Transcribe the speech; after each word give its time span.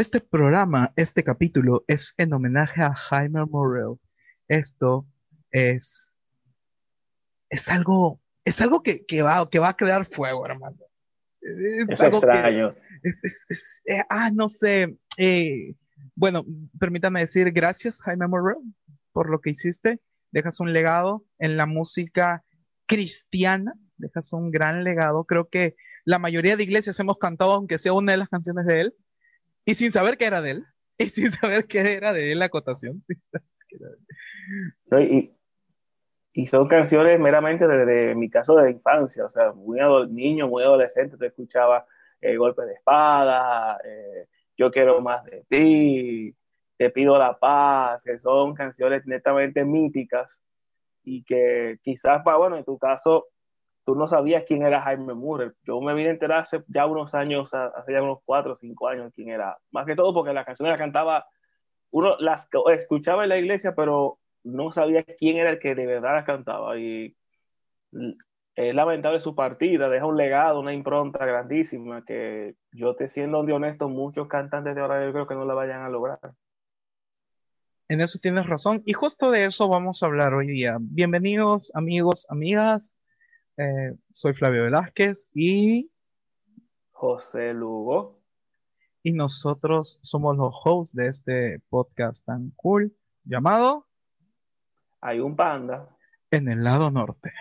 Este 0.00 0.22
programa, 0.22 0.94
este 0.96 1.22
capítulo 1.22 1.84
es 1.86 2.14
en 2.16 2.32
homenaje 2.32 2.80
a 2.80 2.94
Jaime 2.94 3.44
Morel. 3.44 3.98
Esto 4.48 5.06
es, 5.50 6.10
es 7.50 7.68
algo, 7.68 8.18
es 8.46 8.62
algo 8.62 8.82
que, 8.82 9.04
va, 9.20 9.50
que 9.50 9.58
va 9.58 9.68
a 9.68 9.76
crear 9.76 10.06
fuego, 10.06 10.46
hermano. 10.46 10.78
Es, 11.42 12.00
extraño. 12.00 12.74
Eh, 13.84 14.02
ah, 14.08 14.30
no 14.30 14.48
sé. 14.48 14.96
Eh, 15.18 15.74
bueno, 16.14 16.46
permítame 16.78 17.20
decir 17.20 17.52
gracias, 17.52 18.00
Jaime 18.00 18.26
Morel, 18.26 18.56
por 19.12 19.28
lo 19.28 19.42
que 19.42 19.50
hiciste. 19.50 20.00
Dejas 20.30 20.60
un 20.60 20.72
legado 20.72 21.26
en 21.38 21.58
la 21.58 21.66
música 21.66 22.42
cristiana, 22.86 23.74
dejas 23.98 24.32
un 24.32 24.50
gran 24.50 24.82
legado. 24.82 25.24
Creo 25.24 25.50
que 25.50 25.76
la 26.06 26.18
mayoría 26.18 26.56
de 26.56 26.62
iglesias 26.62 26.98
hemos 27.00 27.18
cantado, 27.18 27.52
aunque 27.52 27.78
sea 27.78 27.92
una 27.92 28.12
de 28.12 28.18
las 28.18 28.30
canciones 28.30 28.64
de 28.64 28.80
él, 28.80 28.94
y 29.64 29.74
sin 29.74 29.92
saber 29.92 30.16
que 30.16 30.26
era 30.26 30.42
de 30.42 30.50
él, 30.52 30.64
y 30.98 31.08
sin 31.08 31.30
saber 31.30 31.66
que 31.66 31.80
era 31.94 32.12
de 32.12 32.32
él 32.32 32.38
la 32.38 32.46
acotación. 32.46 33.04
y, 35.00 35.32
y, 36.32 36.46
son 36.46 36.66
canciones 36.66 37.18
meramente 37.20 37.66
de, 37.66 38.14
mi 38.14 38.30
caso 38.30 38.54
de 38.56 38.70
infancia, 38.70 39.24
o 39.24 39.30
sea, 39.30 39.52
muy 39.52 39.78
niño, 40.08 40.48
muy 40.48 40.62
adolescente, 40.62 41.16
te 41.16 41.26
escuchaba 41.26 41.86
eh, 42.20 42.36
golpe 42.36 42.62
de 42.62 42.74
espada, 42.74 43.78
eh, 43.84 44.26
yo 44.56 44.70
quiero 44.70 45.00
más 45.00 45.24
de 45.24 45.44
ti, 45.48 46.36
te 46.76 46.90
pido 46.90 47.18
la 47.18 47.38
paz, 47.38 48.02
que 48.04 48.18
son 48.18 48.54
canciones 48.54 49.06
netamente 49.06 49.64
míticas 49.64 50.42
y 51.04 51.22
que 51.24 51.78
quizás, 51.82 52.22
bueno, 52.24 52.56
en 52.56 52.64
tu 52.64 52.78
caso, 52.78 53.28
tú 53.84 53.94
no 53.94 54.06
sabías 54.06 54.44
quién 54.46 54.62
era 54.62 54.82
Jaime 54.82 55.14
Murray. 55.14 55.50
Yo 55.64 55.80
me 55.80 55.94
vine 55.94 56.10
a 56.10 56.12
enterar 56.12 56.40
hace 56.40 56.62
ya 56.68 56.86
unos 56.86 57.14
años, 57.14 57.52
hace 57.54 57.92
ya 57.92 58.02
unos 58.02 58.18
cuatro 58.24 58.52
o 58.52 58.56
cinco 58.56 58.88
años 58.88 59.12
quién 59.14 59.28
era. 59.28 59.58
Más 59.70 59.86
que 59.86 59.96
todo 59.96 60.14
porque 60.14 60.32
las 60.32 60.46
canciones 60.46 60.72
las 60.72 60.80
cantaba, 60.80 61.26
uno 61.90 62.16
las 62.18 62.48
escuchaba 62.74 63.24
en 63.24 63.30
la 63.30 63.38
iglesia, 63.38 63.74
pero 63.74 64.18
no 64.44 64.70
sabía 64.70 65.04
quién 65.04 65.36
era 65.36 65.50
el 65.50 65.58
que 65.58 65.74
de 65.74 65.86
verdad 65.86 66.14
las 66.14 66.24
cantaba. 66.24 66.78
Y 66.78 67.16
es 68.54 68.74
lamentable 68.74 69.20
su 69.20 69.34
partida, 69.34 69.88
deja 69.88 70.06
un 70.06 70.16
legado, 70.16 70.60
una 70.60 70.72
impronta 70.72 71.24
grandísima 71.24 72.04
que 72.04 72.54
yo 72.72 72.94
te 72.94 73.08
siendo 73.08 73.40
honesto, 73.40 73.88
muchos 73.88 74.28
cantantes 74.28 74.74
de 74.74 74.80
ahora 74.80 75.04
yo 75.04 75.12
creo 75.12 75.26
que 75.26 75.34
no 75.34 75.44
la 75.44 75.54
vayan 75.54 75.82
a 75.82 75.88
lograr. 75.88 76.18
En 77.88 78.00
eso 78.00 78.20
tienes 78.20 78.46
razón. 78.46 78.82
Y 78.86 78.92
justo 78.92 79.32
de 79.32 79.46
eso 79.46 79.68
vamos 79.68 80.02
a 80.02 80.06
hablar 80.06 80.32
hoy 80.32 80.46
día. 80.46 80.76
Bienvenidos 80.78 81.72
amigos, 81.74 82.24
amigas. 82.30 82.99
Eh, 83.62 83.94
soy 84.10 84.32
Flavio 84.32 84.62
Velázquez 84.62 85.28
y 85.34 85.90
José 86.92 87.52
Lugo. 87.52 88.18
Y 89.02 89.12
nosotros 89.12 89.98
somos 90.00 90.34
los 90.38 90.54
hosts 90.64 90.96
de 90.96 91.08
este 91.08 91.60
podcast 91.68 92.24
tan 92.24 92.52
cool 92.56 92.96
llamado 93.22 93.86
Hay 95.02 95.20
un 95.20 95.36
panda 95.36 95.94
en 96.30 96.48
el 96.48 96.64
lado 96.64 96.90
norte. 96.90 97.34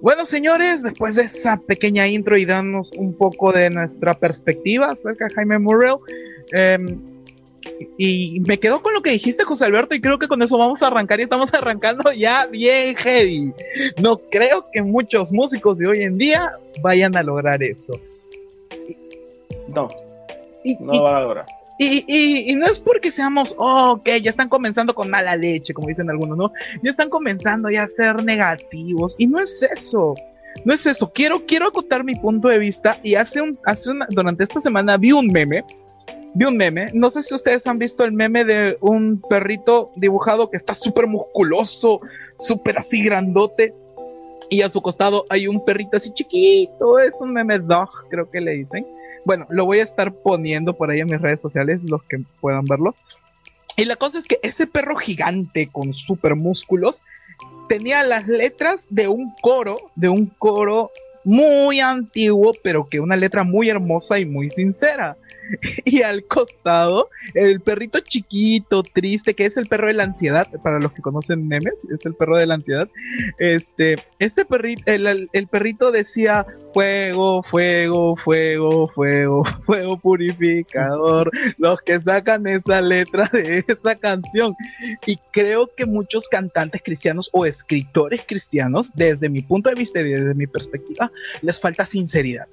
Bueno, 0.00 0.24
señores, 0.24 0.82
después 0.82 1.16
de 1.16 1.24
esa 1.24 1.58
pequeña 1.58 2.06
intro 2.06 2.36
y 2.36 2.46
darnos 2.46 2.90
un 2.92 3.14
poco 3.14 3.52
de 3.52 3.68
nuestra 3.70 4.14
perspectiva 4.14 4.86
acerca 4.88 5.26
de 5.26 5.34
Jaime 5.34 5.58
Murrell, 5.58 5.98
em, 6.52 6.98
y 7.98 8.40
me 8.40 8.58
quedo 8.58 8.80
con 8.80 8.94
lo 8.94 9.02
que 9.02 9.10
dijiste, 9.10 9.44
José 9.44 9.64
Alberto, 9.64 9.94
y 9.94 10.00
creo 10.00 10.18
que 10.18 10.28
con 10.28 10.40
eso 10.42 10.56
vamos 10.56 10.82
a 10.82 10.86
arrancar 10.86 11.20
y 11.20 11.24
estamos 11.24 11.50
arrancando 11.54 12.12
ya 12.12 12.46
bien 12.46 12.96
heavy. 12.96 13.52
No 14.00 14.18
creo 14.18 14.66
que 14.72 14.82
muchos 14.82 15.32
músicos 15.32 15.78
de 15.78 15.86
hoy 15.88 16.02
en 16.02 16.14
día 16.14 16.52
vayan 16.80 17.16
a 17.16 17.22
lograr 17.22 17.62
eso. 17.62 17.94
No, 19.74 19.88
no 20.80 20.92
lo 20.92 21.02
van 21.02 21.16
a 21.16 21.20
lograr. 21.20 21.46
Y, 21.78 22.54
no 22.56 22.66
es 22.66 22.78
porque 22.78 23.10
seamos, 23.10 23.54
oh, 23.58 23.92
ok, 23.92 24.08
ya 24.22 24.30
están 24.30 24.48
comenzando 24.48 24.94
con 24.94 25.10
mala 25.10 25.36
leche, 25.36 25.74
como 25.74 25.88
dicen 25.88 26.08
algunos, 26.08 26.38
¿no? 26.38 26.52
Ya 26.82 26.90
están 26.90 27.10
comenzando 27.10 27.68
ya 27.68 27.82
a 27.82 27.88
ser 27.88 28.24
negativos. 28.24 29.14
Y 29.18 29.26
no 29.26 29.40
es 29.40 29.62
eso. 29.62 30.14
No 30.64 30.72
es 30.72 30.86
eso. 30.86 31.12
Quiero, 31.12 31.44
quiero 31.44 31.68
acotar 31.68 32.02
mi 32.02 32.14
punto 32.14 32.48
de 32.48 32.58
vista. 32.58 32.98
Y 33.02 33.14
hace 33.14 33.42
un, 33.42 33.58
hace 33.64 33.90
una, 33.90 34.06
durante 34.08 34.44
esta 34.44 34.60
semana 34.60 34.96
vi 34.96 35.12
un 35.12 35.26
meme. 35.26 35.64
Vi 36.34 36.46
un 36.46 36.56
meme. 36.56 36.86
No 36.94 37.10
sé 37.10 37.22
si 37.22 37.34
ustedes 37.34 37.66
han 37.66 37.78
visto 37.78 38.04
el 38.04 38.12
meme 38.12 38.44
de 38.44 38.78
un 38.80 39.20
perrito 39.28 39.92
dibujado 39.96 40.48
que 40.50 40.56
está 40.56 40.72
súper 40.72 41.06
musculoso, 41.06 42.00
súper 42.38 42.78
así 42.78 43.02
grandote. 43.02 43.74
Y 44.48 44.62
a 44.62 44.70
su 44.70 44.80
costado 44.80 45.24
hay 45.28 45.46
un 45.46 45.62
perrito 45.62 45.98
así 45.98 46.10
chiquito. 46.14 46.98
Es 46.98 47.20
un 47.20 47.34
meme 47.34 47.58
dog, 47.58 47.90
creo 48.08 48.30
que 48.30 48.40
le 48.40 48.52
dicen 48.52 48.86
bueno, 49.26 49.44
lo 49.50 49.64
voy 49.66 49.80
a 49.80 49.82
estar 49.82 50.12
poniendo 50.12 50.74
por 50.74 50.88
ahí 50.88 51.00
en 51.00 51.08
mis 51.08 51.20
redes 51.20 51.40
sociales, 51.40 51.82
los 51.82 52.00
que 52.04 52.20
puedan 52.40 52.64
verlo. 52.64 52.94
Y 53.76 53.84
la 53.84 53.96
cosa 53.96 54.20
es 54.20 54.24
que 54.24 54.38
ese 54.44 54.68
perro 54.68 54.94
gigante 54.94 55.66
con 55.66 55.92
super 55.94 56.36
músculos 56.36 57.02
tenía 57.68 58.04
las 58.04 58.28
letras 58.28 58.86
de 58.88 59.08
un 59.08 59.34
coro, 59.42 59.90
de 59.96 60.08
un 60.08 60.26
coro 60.26 60.92
muy 61.26 61.80
antiguo, 61.80 62.52
pero 62.62 62.88
que 62.88 63.00
una 63.00 63.16
letra 63.16 63.42
muy 63.42 63.68
hermosa 63.68 64.18
y 64.18 64.24
muy 64.24 64.48
sincera. 64.48 65.16
y 65.84 66.02
al 66.02 66.24
costado, 66.24 67.10
el 67.34 67.60
perrito 67.60 68.00
chiquito, 68.00 68.82
triste, 68.82 69.34
que 69.34 69.46
es 69.46 69.56
el 69.56 69.66
perro 69.66 69.88
de 69.88 69.94
la 69.94 70.04
ansiedad, 70.04 70.48
para 70.62 70.78
los 70.78 70.92
que 70.92 71.02
conocen 71.02 71.46
memes, 71.46 71.86
es 71.92 72.04
el 72.04 72.14
perro 72.14 72.36
de 72.36 72.46
la 72.46 72.54
ansiedad. 72.54 72.88
Este, 73.38 73.96
ese 74.18 74.44
perrito, 74.44 74.82
el, 74.86 75.48
perrito 75.50 75.90
decía 75.90 76.46
fuego, 76.72 77.42
fuego, 77.44 78.16
fuego, 78.24 78.88
fuego, 78.88 79.44
fuego 79.66 79.98
purificador, 79.98 81.30
los 81.58 81.80
que 81.80 82.00
sacan 82.00 82.46
esa 82.46 82.80
letra 82.80 83.30
de 83.32 83.64
esa 83.66 83.94
canción. 83.96 84.54
Y 85.06 85.18
creo 85.32 85.70
que 85.76 85.86
muchos 85.86 86.28
cantantes 86.28 86.82
cristianos 86.84 87.30
o 87.32 87.46
escritores 87.46 88.22
cristianos, 88.26 88.92
desde 88.94 89.28
mi 89.28 89.42
punto 89.42 89.68
de 89.68 89.76
vista 89.76 90.00
y 90.00 90.04
desde 90.04 90.34
mi 90.34 90.46
perspectiva, 90.46 91.10
les 91.42 91.60
falta 91.60 91.86
sinceridad. 91.86 92.46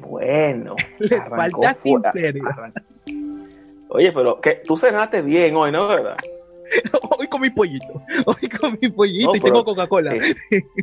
Bueno. 0.00 0.76
Les 0.98 1.28
falta 1.28 1.74
sinceridad. 1.74 2.72
Oye, 3.90 4.12
pero 4.12 4.40
que 4.40 4.62
tú 4.66 4.76
cenaste 4.76 5.22
bien 5.22 5.56
hoy, 5.56 5.72
¿no? 5.72 5.88
¿Verdad? 5.88 6.16
Hoy 7.18 7.26
con 7.28 7.40
mi 7.40 7.50
pollito. 7.50 8.02
Hoy 8.26 8.48
con 8.48 8.78
mi 8.80 8.90
pollito 8.90 9.32
y 9.34 9.40
tengo 9.40 9.64
Coca-Cola. 9.64 10.14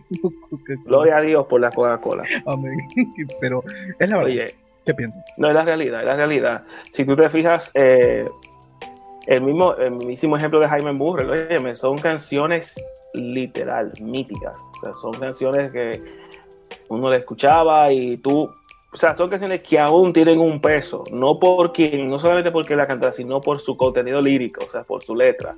Gloria 0.86 1.18
a 1.18 1.22
Dios 1.22 1.46
por 1.46 1.62
la 1.62 1.70
Coca-Cola. 1.70 2.24
Amén. 2.46 2.78
Pero 3.40 3.64
es 4.00 4.10
la 4.10 4.18
verdad. 4.18 4.32
Oye, 4.32 4.56
¿Qué 4.86 4.94
piensas? 4.94 5.26
No, 5.38 5.48
es 5.48 5.56
la 5.56 5.66
realidad, 5.66 6.02
es 6.02 6.08
la 6.08 6.16
realidad. 6.16 6.64
Si 6.92 7.06
tú 7.06 7.16
te 7.16 7.28
fijas, 7.30 7.72
eh, 7.74 8.24
el 9.28 9.42
mismo, 9.42 9.76
el 9.76 9.92
mismísimo 9.92 10.38
ejemplo 10.38 10.60
de 10.60 10.68
Jaime 10.68 10.92
Burrell, 10.92 11.30
oye, 11.30 11.76
son 11.76 11.98
canciones 11.98 12.76
literal, 13.14 13.92
míticas. 14.02 14.58
O 14.78 14.82
sea, 14.82 14.94
son 14.94 15.14
canciones 15.14 15.72
que 15.72 16.02
uno 16.90 17.10
le 17.10 17.18
escuchaba 17.18 17.92
y 17.92 18.18
tú 18.18 18.50
o 18.96 18.98
sea, 18.98 19.14
son 19.18 19.28
canciones 19.28 19.60
que 19.60 19.78
aún 19.78 20.14
tienen 20.14 20.40
un 20.40 20.62
peso, 20.62 21.04
no 21.12 21.38
porque, 21.38 22.02
no 22.06 22.18
solamente 22.18 22.50
porque 22.50 22.78
la 22.78 22.88
canta, 22.88 23.12
sino 23.12 23.42
por 23.42 23.60
su 23.60 23.76
contenido 23.76 24.22
lírico, 24.22 24.64
o 24.66 24.70
sea, 24.70 24.84
por 24.84 25.04
su 25.04 25.14
letra. 25.14 25.54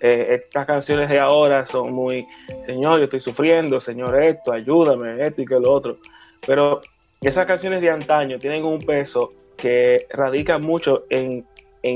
Eh, 0.00 0.40
estas 0.42 0.64
canciones 0.64 1.10
de 1.10 1.18
ahora 1.18 1.66
son 1.66 1.92
muy, 1.92 2.26
Señor, 2.62 2.96
yo 2.96 3.04
estoy 3.04 3.20
sufriendo, 3.20 3.78
Señor, 3.78 4.22
esto, 4.22 4.54
ayúdame, 4.54 5.22
esto 5.22 5.42
y 5.42 5.44
que 5.44 5.60
lo 5.60 5.70
otro. 5.70 5.98
Pero 6.46 6.80
esas 7.20 7.44
canciones 7.44 7.82
de 7.82 7.90
antaño 7.90 8.38
tienen 8.38 8.64
un 8.64 8.78
peso 8.78 9.34
que 9.54 10.06
radica 10.08 10.56
mucho 10.56 11.04
en, 11.10 11.44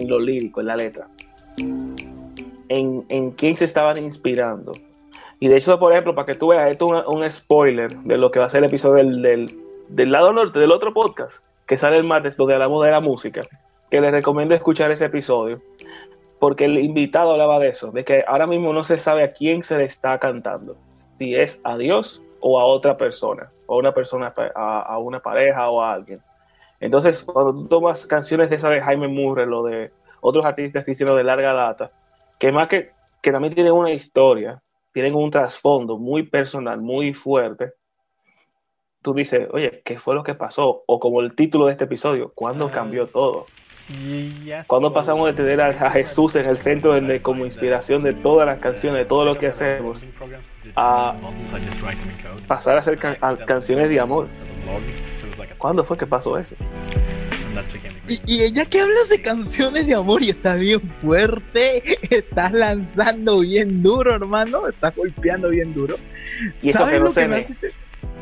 lo 0.06 0.18
lírico, 0.18 0.60
en 0.60 0.66
la 0.66 0.76
letra, 0.76 1.08
en, 1.56 3.04
en 3.08 3.31
quién 3.32 3.56
se 3.56 3.64
estaban 3.64 3.99
inspirando. 3.99 4.72
Y 5.40 5.49
de 5.49 5.56
hecho, 5.56 5.78
por 5.78 5.93
ejemplo, 5.93 6.14
para 6.14 6.26
que 6.26 6.34
tú 6.34 6.49
veas, 6.49 6.70
esto 6.70 6.99
es 6.99 7.04
un, 7.06 7.28
spoiler 7.28 7.94
de 7.96 8.16
lo 8.16 8.31
que 8.31 8.38
va 8.38 8.46
a 8.46 8.50
ser 8.50 8.60
el 8.60 8.69
episodio 8.69 9.04
del 9.04 9.52
del 9.93 10.10
lado 10.10 10.32
norte 10.32 10.58
del 10.58 10.72
otro 10.72 10.94
podcast 10.94 11.44
que 11.66 11.76
sale 11.76 11.96
el 11.96 12.04
martes 12.04 12.37
donde 12.37 12.54
hablamos 12.54 12.84
de 12.84 12.90
la 12.90 13.00
música, 13.00 13.43
que 13.90 14.00
les 14.00 14.10
recomiendo 14.10 14.54
escuchar 14.54 14.90
ese 14.90 15.06
episodio, 15.06 15.60
porque 16.38 16.64
el 16.64 16.78
invitado 16.78 17.32
hablaba 17.32 17.58
de 17.58 17.69
eso, 17.69 17.93
de 17.93 18.04
que 18.04 18.25
ahora 18.26 18.46
mismo 18.46 18.72
no 18.72 18.84
se 18.84 18.96
sabe 18.96 19.22
a 19.22 19.32
quién 19.32 19.62
se 19.62 19.78
le 19.78 19.84
está 19.84 20.19
cantando, 20.19 20.76
si 21.19 21.34
es 21.34 21.60
a 21.64 21.76
Dios 21.76 22.22
o 22.40 22.58
a 22.58 22.64
otra 22.64 22.96
persona, 22.96 23.50
o 23.66 23.75
a 23.75 23.78
una 23.78 23.93
persona, 23.93 24.34
a, 24.54 24.99
una 24.99 25.20
pareja 25.20 25.70
o 25.70 25.81
a 25.82 25.93
alguien. 25.93 26.20
Entonces, 26.81 27.22
cuando 27.22 27.52
tú 27.52 27.69
tomas 27.69 28.06
canciones 28.06 28.50
de 28.50 28.56
esa 28.56 28.69
de 28.70 28.81
Jaime 28.81 29.08
Murray 29.08 29.46
o 29.46 29.62
de 29.62 29.93
otros 30.22 30.46
artistas 30.46 30.84
cristianos 30.84 31.16
de 31.16 31.24
larga 31.24 31.52
data, 31.52 31.90
que 32.38 32.50
más 32.50 32.69
que, 32.69 32.92
que 33.20 33.30
también 33.30 33.54
tienen 33.54 33.72
una 33.72 33.90
historia, 33.90 34.62
tienen 34.92 35.14
un 35.14 35.30
trasfondo 35.30 35.98
muy 35.98 36.22
personal, 36.22 36.80
muy 36.80 37.12
fuerte, 37.12 37.72
tú 39.02 39.12
dices, 39.12 39.48
oye, 39.50 39.82
¿qué 39.84 39.98
fue 39.98 40.14
lo 40.14 40.22
que 40.22 40.34
pasó? 40.34 40.84
O 40.86 41.00
como 41.00 41.20
el 41.20 41.34
título 41.34 41.66
de 41.66 41.72
este 41.72 41.84
episodio, 41.84 42.32
¿cuándo 42.34 42.70
cambió 42.70 43.06
todo? 43.08 43.46
Cuando 44.69 44.92
pasamos 44.92 45.26
de 45.26 45.32
tener 45.34 45.60
a, 45.60 45.90
Jesús 45.90 46.36
en 46.36 46.46
el 46.46 46.58
centro 46.58 46.94
de, 46.94 47.20
como 47.20 47.44
inspiración 47.44 48.02
de 48.04 48.14
todas 48.14 48.46
las 48.46 48.60
canciones, 48.60 49.00
de 49.00 49.04
todo 49.06 49.25
lo 49.25 49.38
que 49.38 49.48
hacemos, 49.48 50.02
a 50.76 51.14
pasar 52.46 52.76
a 52.76 52.78
hacer 52.78 52.98
canciones 52.98 53.88
de 53.88 54.00
amor. 54.00 54.28
¿Cuándo 55.58 55.82
fue 55.84 55.98
que 55.98 56.06
pasó 56.06 56.38
eso? 56.38 56.54
Y, 58.08 58.20
y 58.26 58.52
ya 58.52 58.66
que 58.66 58.81
hablas 58.81 59.08
de 59.08 59.22
canciones 59.22 59.87
de 59.87 59.94
amor 59.94 60.22
y 60.22 60.31
está 60.31 60.56
bien 60.56 60.81
fuerte, 61.00 61.82
estás 62.10 62.52
lanzando 62.52 63.40
bien 63.40 63.82
duro, 63.82 64.14
hermano, 64.14 64.69
estás 64.69 64.94
golpeando 64.94 65.49
bien 65.50 65.72
duro. 65.75 65.96
Y 66.60 66.70
eso 66.70 66.87
que 66.87 66.99
no 66.99 67.08
se 67.08 67.28
me... 67.28 67.46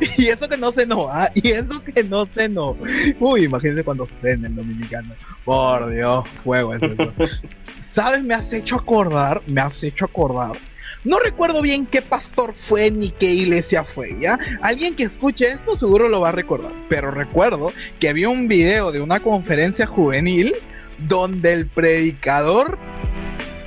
Y 0.17 0.27
eso 0.27 0.49
que 0.49 0.57
no 0.57 0.71
se 0.71 0.85
no, 0.85 1.07
ah, 1.09 1.29
y 1.35 1.51
eso 1.51 1.83
que 1.83 2.03
no 2.03 2.25
se 2.25 2.49
no. 2.49 2.75
Uy, 3.19 3.43
imagínense 3.43 3.83
cuando 3.83 4.07
cena 4.07 4.47
el 4.47 4.55
dominicano. 4.55 5.15
Por 5.43 5.93
Dios, 5.93 6.25
fuego 6.43 6.73
eso. 6.73 6.87
¿Sabes? 7.79 8.23
Me 8.23 8.33
has 8.33 8.51
hecho 8.51 8.77
acordar, 8.77 9.43
me 9.47 9.61
has 9.61 9.83
hecho 9.83 10.05
acordar. 10.05 10.53
No 11.03 11.17
recuerdo 11.17 11.63
bien 11.63 11.87
qué 11.87 12.03
pastor 12.03 12.53
fue 12.53 12.91
ni 12.91 13.09
qué 13.09 13.33
iglesia 13.33 13.83
fue, 13.83 14.15
¿ya? 14.19 14.37
Alguien 14.61 14.95
que 14.95 15.03
escuche 15.03 15.51
esto 15.51 15.75
seguro 15.75 16.07
lo 16.07 16.21
va 16.21 16.29
a 16.29 16.33
recordar. 16.33 16.73
Pero 16.89 17.09
recuerdo 17.09 17.73
que 17.99 18.07
había 18.07 18.29
un 18.29 18.47
video 18.47 18.91
de 18.91 19.01
una 19.01 19.19
conferencia 19.19 19.87
juvenil 19.87 20.53
donde 20.99 21.53
el 21.53 21.67
predicador 21.67 22.77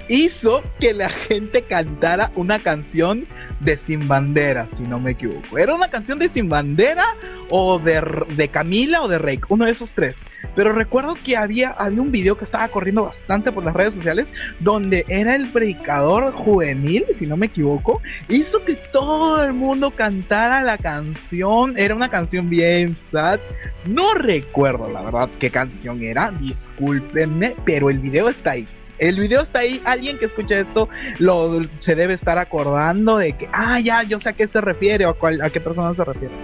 hizo 0.09 0.63
que 0.81 0.93
la 0.95 1.09
gente 1.09 1.63
cantara 1.63 2.31
una 2.37 2.63
canción 2.63 3.27
de 3.61 3.77
Sin 3.77 4.09
Bandera, 4.09 4.69
si 4.69 4.83
no 4.83 5.01
me 5.01 5.13
equivoco. 5.13 5.59
Era 5.59 5.75
una 5.75 5.89
canción 5.89 6.19
de 6.19 6.29
Sin 6.29 6.49
Bandera 6.49 7.05
o 7.51 7.79
de, 7.79 8.03
de 8.37 8.49
Camila 8.49 9.03
o 9.03 9.09
de 9.09 9.19
Rake, 9.19 9.43
uno 9.49 9.65
de 9.65 9.73
esos 9.73 9.93
tres. 9.93 10.21
Pero 10.55 10.73
recuerdo 10.73 11.15
que 11.25 11.37
había, 11.37 11.71
había 11.71 12.03
un 12.03 12.13
video 12.13 12.37
que 12.37 12.45
estaba 12.45 12.69
corriendo 12.69 13.05
bastante 13.05 13.53
por 13.53 13.65
las 13.65 13.75
redes 13.75 13.95
sociales 13.95 14.29
donde 14.61 15.05
era 15.09 15.35
el 15.35 15.51
predicador 15.51 16.33
juvenil, 16.33 17.05
si 17.13 17.27
no 17.27 17.37
me 17.37 17.47
equivoco, 17.47 18.01
hizo 18.29 18.65
que 18.65 18.75
todo 18.93 19.43
el 19.43 19.53
mundo 19.53 19.91
cantara 19.93 20.63
la 20.63 20.79
canción. 20.79 21.75
Era 21.77 21.95
una 21.95 22.09
canción 22.09 22.49
bien 22.51 22.97
sad. 23.11 23.41
No 23.87 24.15
recuerdo 24.15 24.91
la 24.91 25.03
verdad 25.03 25.29
qué 25.39 25.51
canción 25.51 26.03
era, 26.03 26.31
discúlpenme, 26.31 27.55
pero 27.65 27.91
el 27.91 27.99
video 27.99 28.29
está 28.29 28.53
ahí 28.53 28.67
el 28.99 29.19
video 29.19 29.43
está 29.43 29.61
ahí, 29.61 29.83
alguien 29.85 30.19
que 30.19 30.27
escuche 30.27 30.61
esto 30.61 30.89
lo, 31.19 31.61
se 31.79 31.95
debe 31.95 32.15
estar 32.15 32.39
acordando 32.39 33.19
de 33.19 33.37
que, 33.37 33.49
ah, 33.53 33.81
ya, 33.81 34.03
yo 34.03 34.19
sé 34.21 34.31
a 34.31 34.33
qué 34.33 34.47
se 34.47 34.61
refiere 34.61 35.07
o 35.07 35.11
a, 35.11 35.47
a 35.47 35.51
qué 35.51 35.61
persona 35.61 35.95
se 35.95 36.05
refiere. 36.05 36.35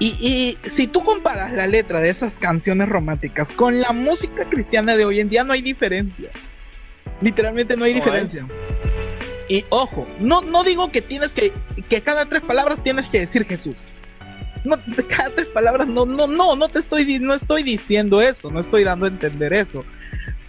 Y, 0.00 0.56
si 0.66 0.86
tú 0.86 1.04
comparas 1.04 1.52
la 1.52 1.66
letra 1.66 2.00
de 2.00 2.10
esas 2.10 2.38
canciones 2.38 2.88
románticas 2.88 3.52
con 3.52 3.80
la 3.80 3.92
música 3.92 4.48
cristiana 4.48 4.96
de 4.96 5.04
hoy 5.04 5.18
en 5.18 5.28
día, 5.28 5.42
no 5.42 5.52
hay 5.52 5.62
diferencia. 5.62 6.30
Literalmente 7.20 7.76
no 7.76 7.84
hay 7.84 7.94
diferencia. 7.94 8.46
Y 9.48 9.64
ojo, 9.70 10.06
no, 10.20 10.42
no 10.42 10.62
digo 10.62 10.92
que 10.92 11.02
tienes 11.02 11.34
que, 11.34 11.52
que 11.88 12.00
cada 12.02 12.26
tres 12.26 12.42
palabras 12.42 12.82
tienes 12.82 13.08
que 13.08 13.20
decir 13.20 13.44
Jesús. 13.44 13.74
No, 14.64 14.78
cada 15.08 15.30
tres 15.30 15.48
palabras, 15.48 15.88
no, 15.88 16.06
no, 16.06 16.28
no, 16.28 16.54
no 16.54 16.68
te 16.68 16.78
estoy, 16.78 17.18
no 17.18 17.34
estoy 17.34 17.64
diciendo 17.64 18.20
eso, 18.20 18.52
no 18.52 18.60
estoy 18.60 18.84
dando 18.84 19.06
a 19.06 19.08
entender 19.08 19.52
eso 19.52 19.84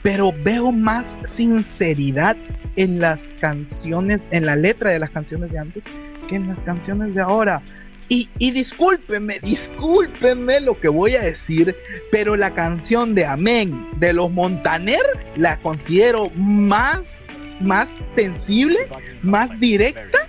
pero 0.02 0.34
veo 0.44 0.72
más 0.72 1.16
sinceridad 1.26 2.38
en 2.76 3.00
las 3.00 3.36
canciones, 3.42 4.28
en 4.32 4.46
la 4.46 4.56
letra 4.56 4.92
de 4.92 5.00
las 5.00 5.12
canciones 5.12 5.52
de 5.52 5.60
antes 5.60 5.84
que 6.28 6.36
en 6.36 6.48
las 6.48 6.64
canciones 6.64 7.14
de 7.16 7.22
ahora. 7.22 7.62
Y, 8.08 8.30
y 8.40 8.52
discúlpenme, 8.52 9.40
discúlpenme 9.40 10.62
lo 10.62 10.80
que 10.80 10.90
voy 10.90 11.16
a 11.16 11.22
decir, 11.22 11.76
pero 12.12 12.36
la 12.36 12.56
canción 12.56 13.14
de 13.14 13.26
Amén 13.26 13.88
de 13.98 14.14
los 14.14 14.32
Montaner 14.32 15.02
la 15.36 15.60
considero 15.60 16.32
más, 16.32 17.26
más 17.60 17.88
sensible, 18.16 18.80
más 19.22 19.60
directa 19.60 20.28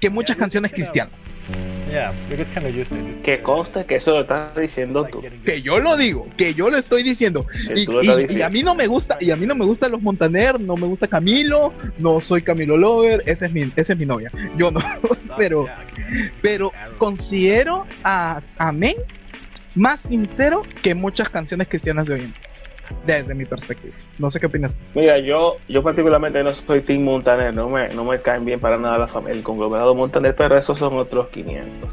que 0.00 0.08
muchas 0.08 0.36
canciones 0.36 0.72
cristianas. 0.72 1.26
Que 3.22 3.42
conste 3.42 3.84
que 3.84 3.96
eso 3.96 4.12
lo 4.12 4.20
estás 4.22 4.54
diciendo 4.56 5.06
tú. 5.10 5.22
Que 5.44 5.62
yo 5.62 5.78
lo 5.78 5.96
digo, 5.96 6.26
que 6.36 6.54
yo 6.54 6.70
lo 6.70 6.76
estoy 6.76 7.02
diciendo. 7.02 7.46
Y, 7.74 8.40
a 8.42 8.50
mí 8.50 8.62
no 8.62 8.74
me 8.74 8.86
gusta, 8.86 9.16
y 9.20 9.30
a 9.30 9.36
mí 9.36 9.46
no 9.46 9.54
me 9.54 9.64
gustan 9.64 9.92
los 9.92 10.02
Montaner, 10.02 10.60
no 10.60 10.76
me 10.76 10.86
gusta 10.86 11.08
Camilo, 11.08 11.72
no 11.98 12.20
soy 12.20 12.42
Camilo 12.42 12.76
Lover, 12.76 13.22
esa 13.26 13.46
es 13.46 13.52
mi, 13.52 13.72
esa 13.76 13.92
es 13.92 13.98
mi 13.98 14.06
novia. 14.06 14.30
Yo 14.56 14.70
no, 14.70 14.80
pero, 15.36 15.66
pero 16.42 16.72
considero 16.98 17.86
a 18.04 18.42
Amén 18.58 18.96
más 19.74 20.00
sincero 20.00 20.62
que 20.82 20.94
muchas 20.94 21.30
canciones 21.30 21.68
cristianas 21.68 22.08
de 22.08 22.14
hoy 22.14 22.20
en 22.20 22.32
día 22.32 22.47
desde 23.06 23.34
mi 23.34 23.44
perspectiva. 23.44 23.94
No 24.18 24.30
sé 24.30 24.40
qué 24.40 24.46
opinas. 24.46 24.78
Mira, 24.94 25.18
yo, 25.18 25.56
yo 25.68 25.82
particularmente 25.82 26.42
no 26.42 26.52
soy 26.54 26.82
Team 26.82 27.02
Montaner, 27.02 27.52
no 27.54 27.68
me, 27.68 27.88
no 27.94 28.04
me 28.04 28.20
caen 28.20 28.44
bien 28.44 28.60
para 28.60 28.78
nada 28.78 28.98
la 28.98 29.08
familia, 29.08 29.36
el 29.36 29.42
conglomerado 29.42 29.94
Montaner, 29.94 30.34
pero 30.34 30.56
esos 30.56 30.78
son 30.78 30.94
otros 30.98 31.28
500. 31.28 31.90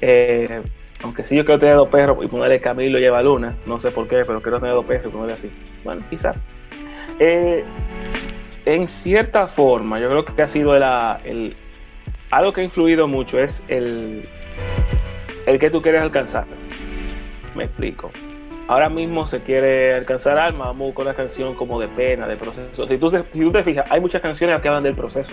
Eh, 0.00 0.62
aunque 1.02 1.26
sí 1.26 1.36
yo 1.36 1.44
quiero 1.44 1.60
tener 1.60 1.76
dos 1.76 1.88
perros 1.88 2.18
y 2.22 2.28
ponerle 2.28 2.60
Camilo 2.60 2.98
lleva 2.98 3.22
luna, 3.22 3.56
no 3.66 3.78
sé 3.78 3.90
por 3.90 4.08
qué, 4.08 4.24
pero 4.26 4.40
quiero 4.40 4.58
tener 4.58 4.74
dos 4.74 4.86
perros 4.86 5.06
y 5.06 5.10
ponerle 5.10 5.34
así. 5.34 5.50
Bueno, 5.84 6.02
quizás. 6.10 6.36
Eh, 7.18 7.64
en 8.64 8.86
cierta 8.88 9.46
forma, 9.46 10.00
yo 10.00 10.08
creo 10.08 10.24
que 10.24 10.42
ha 10.42 10.48
sido 10.48 10.76
la, 10.78 11.20
el, 11.24 11.56
algo 12.30 12.52
que 12.52 12.62
ha 12.62 12.64
influido 12.64 13.06
mucho 13.06 13.38
es 13.38 13.64
el, 13.68 14.28
el 15.46 15.58
que 15.58 15.70
tú 15.70 15.80
quieres 15.80 16.02
alcanzar. 16.02 16.46
Me 17.54 17.64
explico 17.64 18.10
ahora 18.68 18.88
mismo 18.88 19.26
se 19.26 19.42
quiere 19.42 19.94
alcanzar 19.94 20.38
alma, 20.38 20.66
vamos 20.66 20.94
con 20.94 21.06
la 21.06 21.14
canción 21.14 21.54
como 21.54 21.80
de 21.80 21.88
pena, 21.88 22.26
de 22.26 22.36
proceso. 22.36 22.86
Si 22.86 22.98
tú, 22.98 23.52
te 23.52 23.62
fijas, 23.62 23.86
hay 23.90 24.00
muchas 24.00 24.22
canciones 24.22 24.60
que 24.60 24.68
hablan 24.68 24.82
del 24.82 24.94
proceso. 24.94 25.30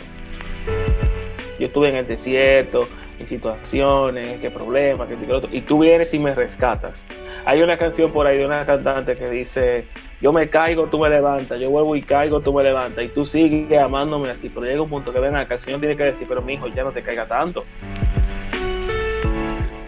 Yo 1.59 1.67
estuve 1.67 1.89
en 1.89 1.95
el 1.97 2.07
desierto, 2.07 2.87
en 3.19 3.27
situaciones, 3.27 4.39
qué 4.41 4.51
problemas, 4.51 5.07
qué, 5.07 5.31
otro, 5.31 5.49
y 5.53 5.61
tú 5.61 5.79
vienes 5.79 6.13
y 6.13 6.19
me 6.19 6.33
rescatas. 6.35 7.05
Hay 7.45 7.61
una 7.61 7.77
canción 7.77 8.11
por 8.11 8.27
ahí 8.27 8.37
de 8.37 8.45
una 8.45 8.65
cantante 8.65 9.15
que 9.15 9.29
dice, 9.29 9.85
yo 10.19 10.33
me 10.33 10.49
caigo, 10.49 10.87
tú 10.87 10.99
me 10.99 11.09
levantas, 11.09 11.59
yo 11.59 11.69
vuelvo 11.69 11.95
y 11.95 12.01
caigo, 12.01 12.41
tú 12.41 12.53
me 12.53 12.63
levantas, 12.63 13.05
y 13.05 13.09
tú 13.09 13.25
sigues 13.25 13.79
amándome 13.79 14.29
así, 14.29 14.49
pero 14.49 14.65
llega 14.65 14.81
un 14.81 14.89
punto 14.89 15.13
que 15.13 15.19
ven, 15.19 15.33
la 15.33 15.47
canción 15.47 15.79
tiene 15.79 15.95
que 15.95 16.03
decir, 16.03 16.27
pero 16.27 16.41
mi 16.41 16.53
hijo, 16.53 16.67
ya 16.67 16.83
no 16.83 16.91
te 16.91 17.01
caiga 17.01 17.27
tanto. 17.27 17.63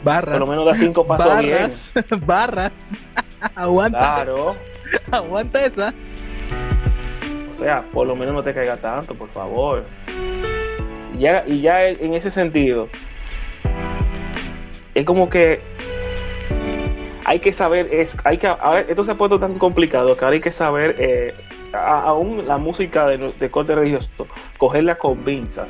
Barras. 0.04 0.38
Por 0.38 0.48
lo 0.48 0.48
menos 0.48 0.66
da 0.68 0.76
cinco 0.76 1.06
pasos 1.08 1.26
barras, 1.26 1.92
Barras. 2.26 2.72
Aguanta. 3.56 4.00
Claro. 4.00 4.56
Aguanta 5.12 5.66
esa. 5.66 5.94
O 7.52 7.56
sea, 7.56 7.84
por 7.94 8.06
lo 8.08 8.16
menos 8.16 8.34
no 8.34 8.44
te 8.44 8.54
caiga 8.54 8.78
tanto, 8.78 9.16
por 9.16 9.30
favor. 9.30 9.86
Y 11.14 11.20
ya, 11.20 11.44
y 11.48 11.62
ya 11.62 11.88
en 11.88 12.14
ese 12.14 12.30
sentido, 12.30 12.90
es 14.94 15.06
como 15.06 15.30
que 15.30 15.62
hay 17.26 17.40
que 17.40 17.52
saber, 17.52 17.90
es, 17.92 18.18
hay 18.24 18.38
que, 18.38 18.48
a 18.48 18.70
ver, 18.72 18.86
esto 18.90 19.04
se 19.04 19.12
ha 19.12 19.16
puesto 19.16 19.40
tan 19.40 19.58
complicado 19.58 20.16
que 20.16 20.24
ahora 20.24 20.36
hay 20.36 20.42
que 20.42 20.52
saber, 20.52 20.96
eh, 21.00 21.34
aún 21.74 22.48
la 22.48 22.58
música 22.58 23.08
de, 23.08 23.34
de 23.40 23.52
corte 23.52 23.74
religioso, 23.74 24.10
cogerla 24.58 24.96
con 24.96 25.24
pinzas. 25.24 25.68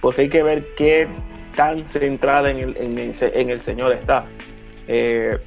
Porque 0.00 0.22
hay 0.22 0.28
que 0.28 0.42
ver 0.42 0.66
qué 0.76 1.08
tan 1.56 1.86
centrada 1.88 2.50
en 2.50 2.58
el, 2.58 2.76
en 2.76 2.98
el, 2.98 3.12
en 3.20 3.50
el 3.50 3.60
Señor 3.60 3.92
está. 3.92 4.26
Eh, 4.86 5.38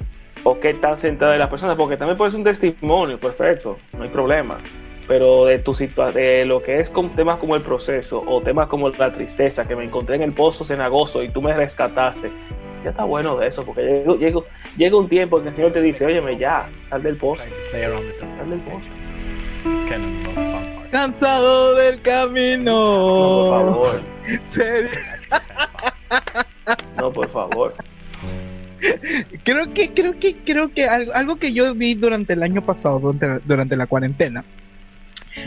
o 0.44 0.58
qué 0.60 0.74
tan 0.74 0.96
centrada 0.96 1.32
de 1.32 1.38
las 1.38 1.48
personas, 1.48 1.76
porque 1.76 1.96
también 1.96 2.16
puede 2.16 2.30
ser 2.30 2.38
un 2.38 2.44
testimonio, 2.44 3.18
perfecto, 3.18 3.78
no 3.92 4.02
hay 4.04 4.08
problema. 4.08 4.58
Pero 5.06 5.46
de 5.46 5.58
tu 5.60 5.72
de 5.72 6.44
lo 6.44 6.62
que 6.62 6.80
es 6.80 6.90
con 6.90 7.08
temas 7.16 7.38
como 7.38 7.56
el 7.56 7.62
proceso 7.62 8.22
o 8.26 8.42
temas 8.42 8.66
como 8.66 8.90
la 8.90 9.10
tristeza, 9.10 9.66
que 9.66 9.74
me 9.74 9.84
encontré 9.84 10.16
en 10.16 10.22
el 10.22 10.32
pozo 10.32 10.66
cenagoso 10.66 11.22
y 11.22 11.30
tú 11.30 11.40
me 11.40 11.54
rescataste, 11.54 12.30
ya 12.84 12.90
está 12.90 13.04
bueno 13.04 13.36
de 13.36 13.46
eso, 13.48 13.64
porque 13.64 14.04
llega, 14.76 14.96
un 14.96 15.08
tiempo 15.08 15.38
en 15.38 15.44
que 15.44 15.48
el 15.48 15.56
Señor 15.56 15.72
te 15.72 15.80
dice, 15.80 16.04
óyeme, 16.04 16.36
ya, 16.36 16.68
sal 16.90 17.02
del 17.02 17.16
pozo. 17.16 17.44
Sal 17.70 18.50
del 18.50 18.60
pozo. 18.60 18.90
Cansado 20.90 21.74
del 21.74 22.02
camino. 22.02 22.72
No, 22.72 23.48
por 23.48 23.50
favor. 23.50 24.02
no, 26.98 27.12
por 27.12 27.28
favor 27.30 27.74
creo 29.44 29.72
que, 29.74 29.92
creo 29.92 30.18
que, 30.18 30.36
creo 30.36 30.72
que 30.72 30.86
algo, 30.86 31.36
que 31.36 31.52
yo 31.52 31.74
vi 31.74 31.94
durante 31.94 32.32
el 32.32 32.42
año 32.42 32.64
pasado, 32.64 33.00
durante, 33.44 33.76
la 33.76 33.86
cuarentena, 33.86 34.44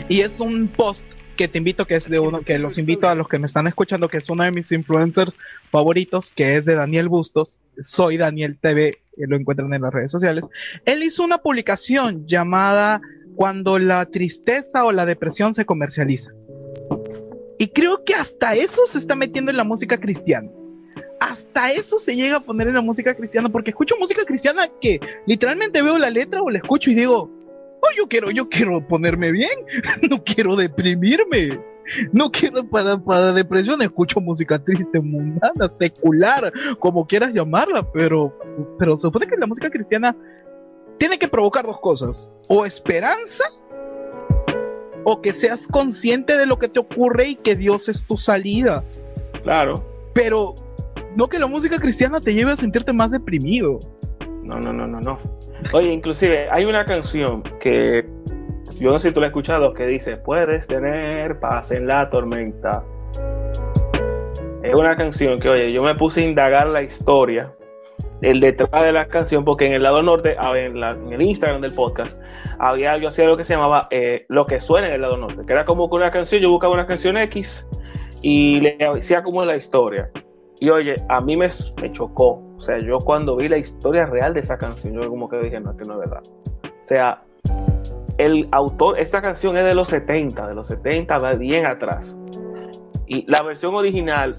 y 0.08 0.20
es 0.20 0.40
un 0.40 0.68
post 0.68 1.04
que 1.36 1.48
te 1.48 1.58
invito, 1.58 1.86
que 1.86 1.96
es 1.96 2.08
de 2.08 2.18
uno, 2.18 2.42
que 2.42 2.58
los 2.58 2.78
invito 2.78 3.08
a 3.08 3.14
los 3.14 3.28
que 3.28 3.38
me 3.38 3.46
están 3.46 3.66
escuchando, 3.66 4.08
que 4.08 4.18
es 4.18 4.28
uno 4.28 4.44
de 4.44 4.52
mis 4.52 4.70
influencers 4.70 5.36
favoritos, 5.70 6.30
que 6.30 6.56
es 6.56 6.64
de 6.64 6.74
Daniel 6.74 7.08
Bustos, 7.08 7.58
soy 7.80 8.16
Daniel 8.16 8.58
TV, 8.60 8.98
lo 9.16 9.36
encuentran 9.36 9.72
en 9.72 9.82
las 9.82 9.92
redes 9.92 10.10
sociales. 10.10 10.44
Él 10.84 11.02
hizo 11.02 11.24
una 11.24 11.38
publicación 11.38 12.26
llamada 12.26 13.00
Cuando 13.34 13.78
la 13.78 14.04
tristeza 14.06 14.84
o 14.84 14.92
la 14.92 15.06
depresión 15.06 15.54
se 15.54 15.64
comercializa. 15.64 16.32
Y 17.58 17.68
creo 17.68 18.04
que 18.04 18.14
hasta 18.14 18.54
eso 18.54 18.82
se 18.86 18.98
está 18.98 19.14
metiendo 19.14 19.50
en 19.50 19.56
la 19.56 19.64
música 19.64 19.98
cristiana. 19.98 20.50
Hasta 21.54 21.70
eso 21.72 21.98
se 21.98 22.16
llega 22.16 22.36
a 22.36 22.40
poner 22.40 22.68
en 22.68 22.74
la 22.74 22.80
música 22.80 23.14
cristiana, 23.14 23.50
porque 23.50 23.72
escucho 23.72 23.94
música 24.00 24.24
cristiana 24.24 24.70
que 24.80 24.98
literalmente 25.26 25.82
veo 25.82 25.98
la 25.98 26.08
letra 26.08 26.42
o 26.42 26.48
la 26.48 26.56
escucho 26.56 26.90
y 26.90 26.94
digo, 26.94 27.30
oh, 27.82 27.88
yo 27.94 28.08
quiero, 28.08 28.30
yo 28.30 28.48
quiero 28.48 28.88
ponerme 28.88 29.30
bien, 29.32 29.50
no 30.10 30.24
quiero 30.24 30.56
deprimirme. 30.56 31.60
No 32.12 32.30
quiero 32.30 32.64
para, 32.64 32.96
para 32.96 33.32
depresión, 33.32 33.82
escucho 33.82 34.20
música 34.20 34.58
triste, 34.58 34.98
mundana, 35.00 35.70
secular, 35.78 36.50
como 36.78 37.06
quieras 37.06 37.34
llamarla, 37.34 37.82
pero, 37.92 38.32
pero 38.78 38.96
se 38.96 39.02
supone 39.02 39.26
que 39.26 39.36
la 39.36 39.46
música 39.46 39.68
cristiana 39.68 40.16
tiene 40.96 41.18
que 41.18 41.28
provocar 41.28 41.66
dos 41.66 41.80
cosas, 41.80 42.32
o 42.48 42.64
esperanza, 42.64 43.44
o 45.04 45.20
que 45.20 45.34
seas 45.34 45.66
consciente 45.66 46.36
de 46.36 46.46
lo 46.46 46.58
que 46.58 46.68
te 46.68 46.78
ocurre 46.78 47.30
y 47.30 47.34
que 47.34 47.56
Dios 47.56 47.88
es 47.88 48.06
tu 48.06 48.16
salida. 48.16 48.84
Claro. 49.42 49.84
Pero 50.14 50.54
no 51.16 51.28
que 51.28 51.38
la 51.38 51.46
música 51.46 51.78
cristiana 51.78 52.20
te 52.20 52.34
lleve 52.34 52.52
a 52.52 52.56
sentirte 52.56 52.92
más 52.92 53.10
deprimido. 53.10 53.80
No, 54.42 54.58
no, 54.58 54.72
no, 54.72 54.86
no, 54.86 55.00
no. 55.00 55.18
Oye, 55.72 55.92
inclusive 55.92 56.48
hay 56.50 56.64
una 56.64 56.84
canción 56.84 57.42
que 57.60 58.04
yo 58.78 58.90
no 58.90 58.98
sé 58.98 59.08
si 59.08 59.14
tú 59.14 59.20
la 59.20 59.26
has 59.26 59.30
escuchado 59.30 59.72
que 59.74 59.86
dice, 59.86 60.16
puedes 60.16 60.66
tener 60.66 61.38
paz 61.38 61.70
en 61.70 61.86
la 61.86 62.10
tormenta. 62.10 62.82
Es 64.62 64.74
una 64.74 64.96
canción 64.96 65.38
que, 65.38 65.48
oye, 65.48 65.72
yo 65.72 65.82
me 65.82 65.94
puse 65.94 66.22
a 66.22 66.24
indagar 66.24 66.68
la 66.68 66.82
historia, 66.82 67.52
el 68.22 68.40
detrás 68.40 68.82
de 68.82 68.92
la 68.92 69.06
canción, 69.06 69.44
porque 69.44 69.66
en 69.66 69.72
el 69.72 69.82
lado 69.82 70.02
norte, 70.02 70.36
en, 70.36 70.82
en 70.82 71.12
el 71.12 71.22
Instagram 71.22 71.60
del 71.60 71.74
podcast, 71.74 72.20
había 72.58 72.96
yo 72.98 73.08
hacía 73.08 73.26
lo 73.26 73.36
que 73.36 73.44
se 73.44 73.54
llamaba 73.54 73.88
eh, 73.90 74.24
lo 74.28 74.46
que 74.46 74.60
suena 74.60 74.88
en 74.88 74.94
el 74.94 75.02
lado 75.02 75.16
norte, 75.16 75.44
que 75.46 75.52
era 75.52 75.64
como 75.64 75.88
que 75.88 75.96
una 75.96 76.10
canción, 76.10 76.42
yo 76.42 76.50
buscaba 76.50 76.74
una 76.74 76.86
canción 76.86 77.16
X 77.16 77.68
y 78.20 78.60
le 78.60 78.78
decía 78.94 79.22
como 79.22 79.44
la 79.44 79.56
historia. 79.56 80.10
Y 80.62 80.70
oye, 80.70 80.94
a 81.08 81.20
mí 81.20 81.34
me, 81.36 81.48
chocó. 81.90 82.40
O 82.56 82.60
sea, 82.60 82.78
yo 82.78 83.00
cuando 83.00 83.34
vi 83.34 83.48
la 83.48 83.58
historia 83.58 84.06
real 84.06 84.32
de 84.32 84.38
esa 84.38 84.58
canción, 84.58 84.94
yo 84.94 85.10
como 85.10 85.28
que 85.28 85.38
dije, 85.38 85.58
no, 85.58 85.76
que 85.76 85.84
no 85.84 85.94
es 85.94 85.98
verdad. 86.08 86.22
O 86.62 86.68
sea, 86.78 87.20
el 88.16 88.46
autor, 88.52 89.00
esta 89.00 89.20
canción 89.20 89.56
es 89.56 89.64
de 89.64 89.74
los 89.74 89.88
70, 89.88 90.46
de 90.46 90.54
los 90.54 90.68
70, 90.68 91.18
va 91.18 91.32
bien 91.32 91.66
atrás. 91.66 92.16
Y 93.08 93.28
la 93.28 93.42
versión 93.42 93.74
original, 93.74 94.36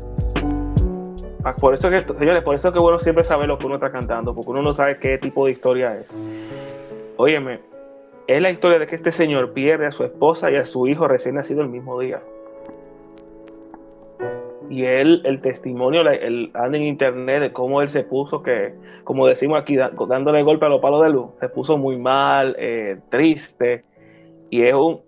por 1.60 1.74
eso 1.74 1.90
que, 1.90 2.06
señores, 2.18 2.42
por 2.42 2.56
eso 2.56 2.72
que 2.72 2.80
bueno 2.80 3.02
siempre 3.02 3.26
saber 3.26 3.50
lo 3.50 3.58
que 3.58 3.66
uno 3.66 3.76
está 3.76 3.92
cantando, 3.92 4.34
porque 4.34 4.52
uno 4.52 4.62
no 4.62 4.74
sabe 4.74 5.00
qué 5.00 5.18
tipo 5.18 5.46
de 5.46 5.52
historia 5.52 5.94
es. 5.94 6.10
Óyeme, 7.18 7.60
es 8.28 8.42
la 8.42 8.50
historia 8.50 8.80
de 8.80 8.88
que 8.88 8.96
este 8.96 9.12
señor 9.12 9.52
pierde 9.52 9.88
a 9.88 9.92
su 9.92 10.06
esposa 10.06 10.50
y 10.50 10.56
a 10.56 10.64
su 10.64 10.88
hijo 10.88 11.06
recién 11.06 11.36
nacido 11.36 11.64
el 11.64 11.68
mismo 11.68 12.00
día 12.00 12.22
y 14.74 14.86
él, 14.86 15.22
el 15.24 15.40
testimonio, 15.40 16.02
el, 16.02 16.50
anda 16.56 16.78
en 16.80 16.84
internet 16.86 17.42
de 17.42 17.54
cómo 17.54 17.84
él 17.84 17.90
se 17.90 18.04
puso, 18.04 18.42
que 18.42 18.74
como 19.04 19.28
decimos 19.28 19.62
aquí, 19.62 19.76
dándole 19.76 20.42
golpe 20.42 20.66
a 20.66 20.70
los 20.70 20.82
palos 20.82 21.04
de 21.04 21.12
luz, 21.12 21.30
se 21.40 21.48
puso 21.48 21.78
muy 21.78 21.96
mal, 21.96 22.56
eh, 22.58 23.00
triste, 23.10 23.86
y 24.50 24.64
es 24.64 24.74
un, 24.74 25.02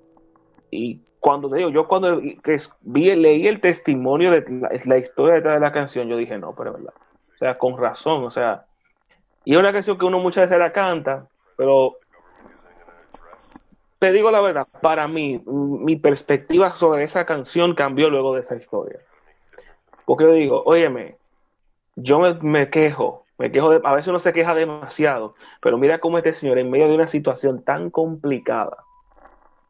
y 0.70 1.00
cuando 1.20 1.50
te 1.50 1.56
digo, 1.56 1.70
yo 1.70 1.88
cuando 1.88 2.22
que 2.22 2.58
vi, 2.82 3.16
leí 3.16 3.48
el 3.48 3.60
testimonio 3.60 4.30
de 4.30 4.46
la, 4.86 4.98
historia 5.00 5.34
detrás 5.34 5.56
de 5.56 5.62
la 5.62 5.72
canción, 5.72 6.08
yo 6.08 6.16
dije, 6.16 6.38
no, 6.38 6.54
pero 6.56 6.70
es 6.70 6.76
verdad, 6.78 6.94
o 7.34 7.38
sea, 7.40 7.58
con 7.58 7.76
razón, 7.76 8.24
o 8.24 8.30
sea, 8.30 8.66
y 9.46 9.54
es 9.54 9.60
una 9.60 9.74
canción 9.74 9.98
que 9.98 10.06
uno 10.06 10.20
muchas 10.20 10.44
veces 10.44 10.60
la 10.60 10.72
canta, 10.72 11.28
pero 11.58 11.98
te 13.98 14.12
digo 14.12 14.30
la 14.30 14.42
verdad, 14.42 14.68
para 14.80 15.08
mí, 15.08 15.42
mi 15.48 15.96
perspectiva 15.96 16.70
sobre 16.70 17.04
esa 17.04 17.26
canción 17.26 17.74
cambió 17.74 18.12
luego 18.12 18.36
de 18.36 18.42
esa 18.42 18.56
historia. 18.56 19.00
Porque 20.06 20.24
yo 20.24 20.32
digo, 20.34 20.64
óyeme, 20.66 21.18
yo 21.96 22.20
me, 22.20 22.70
quejo, 22.70 23.26
me 23.38 23.52
quejo, 23.52 23.72
de, 23.72 23.82
a 23.84 23.94
veces 23.94 24.10
uno 24.10 24.20
se 24.20 24.34
queja 24.34 24.54
demasiado, 24.54 25.36
pero 25.62 25.78
mira 25.78 26.00
cómo 26.00 26.18
este 26.18 26.34
señor 26.34 26.60
en 26.60 26.70
medio 26.70 26.88
de 26.88 26.96
una 26.96 27.08
situación 27.08 27.64
tan 27.64 27.90
complicada, 27.90 28.78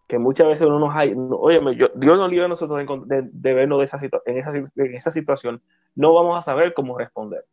que 0.07 0.19
muchas 0.19 0.47
veces 0.47 0.67
uno 0.67 0.79
nos 0.79 0.95
hay, 0.95 1.15
óyeme, 1.15 1.75
yo, 1.75 1.87
Dios 1.95 2.17
nos 2.17 2.29
libre 2.29 2.45
a 2.45 2.49
nosotros 2.49 2.79
de, 3.05 3.53
vernos 3.53 3.79
de 3.79 3.85
esa 3.85 3.99
en, 4.25 4.37
esa, 4.37 4.51
en 4.55 4.95
esa 4.95 5.11
situación, 5.11 5.61
no 5.95 6.13
vamos 6.13 6.37
a 6.37 6.41
saber 6.41 6.73
cómo 6.73 6.97
responder. 6.97 7.45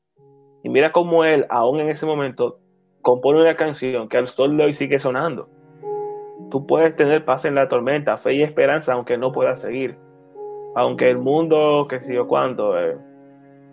Y 0.65 0.69
mira 0.69 0.93
cómo 0.93 1.25
él, 1.25 1.47
aún 1.49 1.81
en 1.81 1.89
ese 1.89 2.07
momento, 2.07 2.59
compone 3.01 3.41
una 3.41 3.57
canción 3.57 4.09
que 4.09 4.17
al 4.17 4.29
sol 4.29 4.57
de 4.57 4.65
hoy 4.65 4.75
sigue 4.75 5.01
sonando. 5.01 5.49
Tú 6.51 6.67
puedes 6.67 6.95
tener 6.95 7.25
paz 7.25 7.45
en 7.45 7.55
la 7.55 7.69
tormenta, 7.69 8.19
fe 8.19 8.35
y 8.35 8.43
esperanza, 8.43 8.93
aunque 8.93 9.17
no 9.17 9.33
puedas 9.33 9.61
seguir 9.61 9.97
aunque 10.75 11.11
el 11.11 11.19
mundo, 11.19 11.87
que 11.89 12.01
sé 12.01 12.15
yo 12.15 12.27
cuánto, 12.27 12.79
eh, 12.79 12.97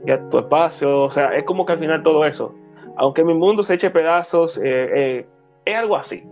ya 0.06 0.30
tu 0.30 0.40
espacio, 0.40 1.04
o 1.04 1.12
sea, 1.12 1.36
es 1.36 1.44
como 1.44 1.66
que 1.66 1.74
al 1.74 1.80
final 1.80 2.04
todo 2.04 2.26
eso, 2.26 2.54
aunque 2.98 3.24
mi 3.24 3.34
mundo 3.34 3.64
se 3.64 3.76
eche 3.76 3.90
pedazos, 3.90 4.58
eh, 4.58 4.64
eh, 4.66 5.28
es 5.66 5.76
algo 5.76 5.96
así. 5.96 6.24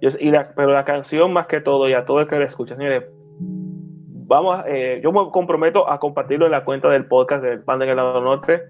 y 0.00 0.32
pero 0.56 0.72
la 0.72 0.84
canción 0.84 1.32
más 1.32 1.46
que 1.46 1.60
todo, 1.60 1.88
y 1.88 1.94
a 1.94 2.04
todo 2.04 2.20
el 2.20 2.26
que 2.26 2.38
la 2.38 2.46
escucha, 2.46 2.76
señores, 2.76 3.04
vamos, 3.38 4.64
yo 5.02 5.12
me 5.12 5.30
comprometo 5.30 5.88
a 5.88 6.00
compartirlo 6.00 6.46
en 6.46 6.52
la 6.52 6.64
cuenta 6.64 6.88
del 6.88 7.06
podcast 7.06 7.44
del 7.44 7.62
Pan 7.62 7.78
del 7.78 7.94
Lado 7.94 8.20
Norte, 8.20 8.62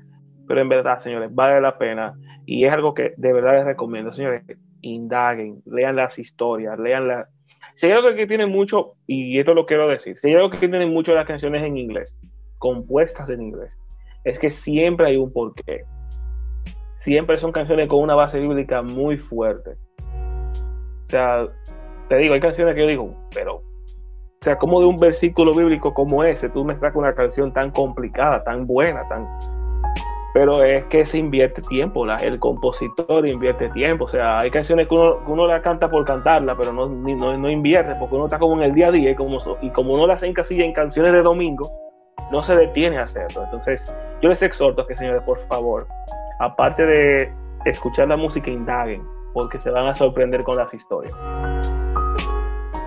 pero 0.47 0.61
en 0.61 0.69
verdad, 0.69 0.99
señores, 1.01 1.35
vale 1.35 1.61
la 1.61 1.79
pena. 1.79 2.15
Y 2.45 2.65
es 2.65 2.73
algo 2.73 2.93
que 2.93 3.15
de 3.17 3.33
verdad 3.33 3.55
les 3.55 3.65
recomiendo, 3.65 4.13
señores, 4.13 4.43
indaguen, 4.83 5.63
lean 5.65 5.97
las 5.97 6.19
historias, 6.19 6.79
lean 6.79 7.09
la, 7.09 7.29
si 7.75 7.87
hay 7.87 7.93
algo 7.93 8.14
que 8.14 8.26
tiene 8.26 8.47
mucho, 8.47 8.95
y 9.07 9.38
esto 9.38 9.55
lo 9.55 9.67
quiero 9.67 9.88
decir, 9.88 10.19
si 10.19 10.29
hay 10.29 10.35
algo 10.35 10.50
que 10.50 10.59
tiene 10.59 10.85
mucho 10.87 11.14
las 11.14 11.26
canciones 11.26 11.62
en 11.62 11.76
inglés, 11.76 12.17
compuestas 12.59 13.29
en 13.29 13.43
inglés, 13.43 13.79
es 14.25 14.38
que 14.38 14.50
siempre 14.50 15.07
hay 15.07 15.17
un 15.17 15.33
porqué. 15.33 15.85
Siempre 16.97 17.37
son 17.38 17.50
canciones 17.50 17.88
con 17.88 18.00
una 18.00 18.14
base 18.14 18.38
bíblica 18.38 18.83
muy 18.83 19.17
fuerte. 19.17 19.71
O 21.07 21.11
sea, 21.11 21.49
te 22.09 22.17
digo, 22.17 22.35
hay 22.35 22.41
canciones 22.41 22.75
que 22.75 22.83
yo 22.83 22.87
digo, 22.87 23.17
pero, 23.35 23.57
o 23.57 24.45
sea, 24.45 24.57
como 24.57 24.81
de 24.81 24.87
un 24.87 24.97
versículo 24.97 25.55
bíblico 25.55 25.93
como 25.93 26.23
ese, 26.23 26.49
tú 26.49 26.64
me 26.64 26.79
con 26.79 26.99
una 26.99 27.14
canción 27.14 27.52
tan 27.52 27.71
complicada, 27.73 28.45
tan 28.45 28.67
buena, 28.67 29.09
tan, 29.09 29.26
pero 30.35 30.62
es 30.62 30.85
que 30.85 31.05
se 31.05 31.19
invierte 31.19 31.61
tiempo, 31.62 32.07
el 32.07 32.39
compositor 32.39 33.27
invierte 33.27 33.69
tiempo, 33.71 34.07
o 34.07 34.09
sea, 34.09 34.41
hay 34.41 34.51
canciones 34.51 34.89
que 34.89 34.95
uno, 34.95 35.47
la 35.47 35.61
canta 35.61 35.91
por 35.91 36.05
cantarla, 36.05 36.57
pero 36.57 36.73
no, 36.73 36.89
no, 36.89 37.51
invierte, 37.51 37.95
porque 37.97 38.15
uno 38.15 38.25
está 38.25 38.39
como 38.39 38.55
en 38.55 38.62
el 38.62 38.75
día 38.75 38.89
a 38.89 38.93
día 38.93 39.11
y 39.11 39.15
como, 39.15 39.39
y 39.61 39.71
como 39.71 39.95
uno 39.95 40.07
las 40.07 40.23
encasilla 40.23 40.65
en 40.65 40.73
canciones 40.73 41.12
de 41.12 41.23
domingo, 41.23 41.71
no 42.31 42.43
se 42.43 42.57
detiene 42.57 42.99
a 42.99 43.03
hacerlo. 43.03 43.45
Entonces, 43.45 43.95
yo 44.23 44.29
les 44.31 44.43
exhorto 44.43 44.83
a 44.83 44.87
que, 44.87 44.97
señores, 44.97 45.23
por 45.23 45.39
favor, 45.49 45.87
aparte 46.41 46.87
de 46.87 47.33
escuchar 47.67 48.09
la 48.09 48.17
música, 48.17 48.51
indaguen, 48.51 49.07
porque 49.35 49.61
se 49.61 49.71
van 49.71 49.87
a 49.87 49.95
sorprender 49.95 50.43
con 50.45 50.57
las 50.57 50.73
historias. 50.73 51.12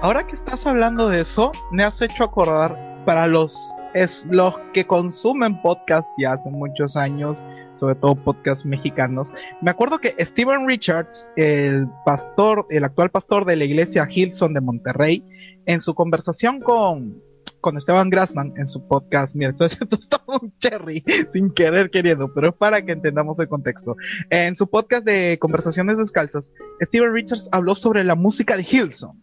Ahora 0.02 0.26
que 0.26 0.34
estás 0.34 0.66
hablando 0.66 1.10
de 1.10 1.22
eso, 1.22 1.52
me 1.72 1.84
has 1.84 2.02
hecho 2.02 2.24
acordar 2.24 2.76
para 3.06 3.28
los 3.28 3.76
es 3.96 4.28
los 4.30 4.54
que 4.74 4.86
consumen 4.86 5.62
podcast 5.62 6.08
ya 6.18 6.34
hace 6.34 6.50
muchos 6.50 6.98
años, 6.98 7.42
sobre 7.80 7.96
todo 7.96 8.14
podcast 8.14 8.66
mexicanos. 8.66 9.34
Me 9.62 9.72
acuerdo 9.72 10.00
que 10.00 10.14
Steven 10.20 10.68
Richards, 10.68 11.26
el 11.38 11.88
pastor, 12.06 12.68
el 12.70 12.84
actual 12.84 13.10
pastor 13.10 13.46
de 13.46 13.56
la 13.56 13.64
iglesia 13.64 14.06
Hilson 14.10 14.54
de 14.54 14.60
Monterrey, 14.60 15.24
en 15.66 15.80
su 15.80 15.96
conversación 15.96 16.60
con, 16.60 17.24
con 17.62 17.78
Esteban 17.78 18.10
Grassman 18.10 18.54
en 18.58 18.68
su 18.68 18.86
podcast, 18.86 19.34
mira, 19.34 19.52
entonces 19.52 19.80
todo 20.10 20.40
un 20.42 20.54
cherry 20.60 21.02
sin 21.32 21.50
querer 21.54 21.90
queriendo, 21.90 22.34
pero 22.34 22.50
es 22.50 22.56
para 22.56 22.86
que 22.86 22.92
entendamos 22.92 23.40
el 23.40 23.48
contexto. 23.48 23.96
En 24.30 24.58
su 24.58 24.68
podcast 24.68 25.06
de 25.06 25.38
Conversaciones 25.40 25.98
Descalzas, 25.98 26.52
Steven 26.82 27.14
Richards 27.14 27.48
habló 27.54 27.74
sobre 27.76 28.04
la 28.04 28.16
música 28.16 28.58
de 28.58 28.68
Hilson. 28.70 29.22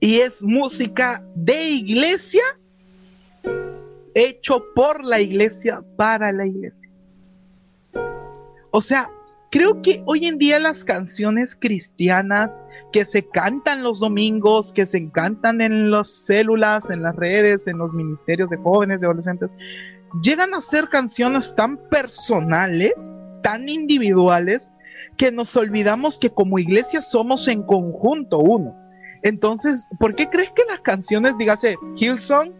Y 0.00 0.16
es 0.16 0.42
música 0.42 1.24
de 1.36 1.68
iglesia 1.68 2.42
hecho 4.14 4.64
por 4.74 5.04
la 5.04 5.20
iglesia 5.20 5.82
para 5.96 6.32
la 6.32 6.46
iglesia. 6.46 6.90
O 8.70 8.80
sea, 8.80 9.10
creo 9.50 9.82
que 9.82 10.02
hoy 10.06 10.26
en 10.26 10.38
día 10.38 10.58
las 10.58 10.84
canciones 10.84 11.54
cristianas 11.54 12.62
que 12.92 13.04
se 13.04 13.26
cantan 13.28 13.82
los 13.82 14.00
domingos, 14.00 14.72
que 14.72 14.86
se 14.86 15.10
cantan 15.10 15.60
en 15.60 15.90
las 15.90 16.08
células, 16.08 16.90
en 16.90 17.02
las 17.02 17.14
redes, 17.16 17.66
en 17.66 17.78
los 17.78 17.92
ministerios 17.92 18.50
de 18.50 18.56
jóvenes, 18.56 19.00
de 19.00 19.06
adolescentes, 19.06 19.54
llegan 20.22 20.54
a 20.54 20.60
ser 20.60 20.88
canciones 20.88 21.54
tan 21.54 21.76
personales, 21.88 23.14
tan 23.42 23.68
individuales, 23.68 24.72
que 25.16 25.30
nos 25.32 25.56
olvidamos 25.56 26.18
que 26.18 26.30
como 26.30 26.58
iglesia 26.58 27.00
somos 27.00 27.48
en 27.48 27.62
conjunto 27.62 28.38
uno. 28.38 28.74
Entonces, 29.22 29.86
¿por 29.98 30.14
qué 30.14 30.28
crees 30.28 30.50
que 30.50 30.64
las 30.68 30.80
canciones, 30.80 31.36
dígase, 31.38 31.76
Hillsong, 31.96 32.52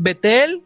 Betel, 0.00 0.62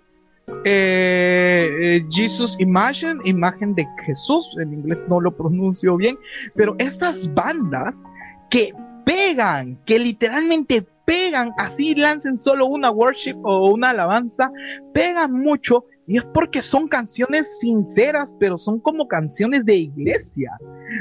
eh, 0.65 1.69
eh, 1.81 2.07
Jesus 2.09 2.57
Imagine, 2.61 3.21
imagen 3.25 3.75
de 3.75 3.85
Jesús, 4.07 4.49
en 4.61 4.73
inglés 4.75 4.99
no 5.09 5.21
lo 5.21 5.37
pronuncio 5.37 5.97
bien, 5.97 6.17
pero 6.55 6.77
esas 6.79 7.33
bandas 7.35 8.05
que 8.49 8.73
pegan, 9.05 9.77
que 9.87 9.99
literalmente 9.99 10.87
pegan, 11.05 11.53
así 11.59 11.97
lancen 11.97 12.37
solo 12.37 12.67
una 12.67 12.91
worship 12.91 13.37
o 13.43 13.71
una 13.71 13.91
alabanza, 13.91 14.53
pegan 14.93 15.33
mucho 15.33 15.85
Y 16.07 16.19
es 16.19 16.25
porque 16.35 16.61
son 16.61 16.89
canciones 16.89 17.59
sinceras, 17.61 18.37
pero 18.39 18.59
son 18.59 18.79
como 18.81 19.09
canciones 19.09 19.65
de 19.65 19.77
iglesia. 19.77 20.53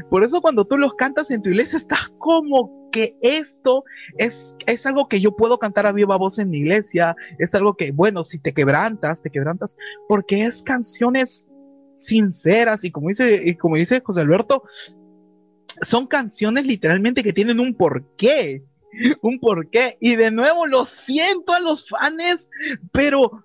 Por 0.10 0.24
eso 0.24 0.42
cuando 0.42 0.66
tú 0.66 0.78
los 0.78 0.94
cantas 0.96 1.30
en 1.30 1.42
tu 1.42 1.50
iglesia, 1.50 1.78
estás 1.78 2.10
como 2.20 2.90
que 2.92 3.18
esto 3.22 3.84
es, 4.18 4.56
es 4.66 4.86
algo 4.86 5.10
que 5.10 5.20
yo 5.20 5.36
puedo 5.36 5.58
cantar 5.58 5.86
a 5.88 5.92
viva 5.92 6.18
voz 6.18 6.40
en 6.40 6.50
mi 6.50 6.60
iglesia. 6.60 7.16
Es 7.38 7.54
algo 7.54 7.76
que, 7.76 7.92
bueno, 7.92 8.24
si 8.24 8.40
te 8.40 8.54
quebrantas, 8.54 9.22
te 9.22 9.30
quebrantas, 9.30 9.76
porque 10.08 10.46
es 10.46 10.62
canciones 10.62 11.50
sinceras 11.96 12.84
y 12.84 12.92
como 12.92 13.10
dice, 13.10 13.42
y 13.46 13.56
como 13.56 13.76
dice 13.76 14.02
José 14.04 14.22
Alberto, 14.22 14.64
son 15.82 16.08
canciones 16.08 16.66
literalmente 16.66 17.24
que 17.24 17.34
tienen 17.34 17.60
un 17.60 17.76
porqué. 17.76 18.64
Un 19.22 19.40
porqué. 19.40 19.98
Y 20.00 20.16
de 20.16 20.30
nuevo 20.30 20.68
lo 20.68 20.86
siento 20.86 21.54
a 21.54 21.60
los 21.60 21.88
fans, 21.90 22.52
pero 22.92 23.44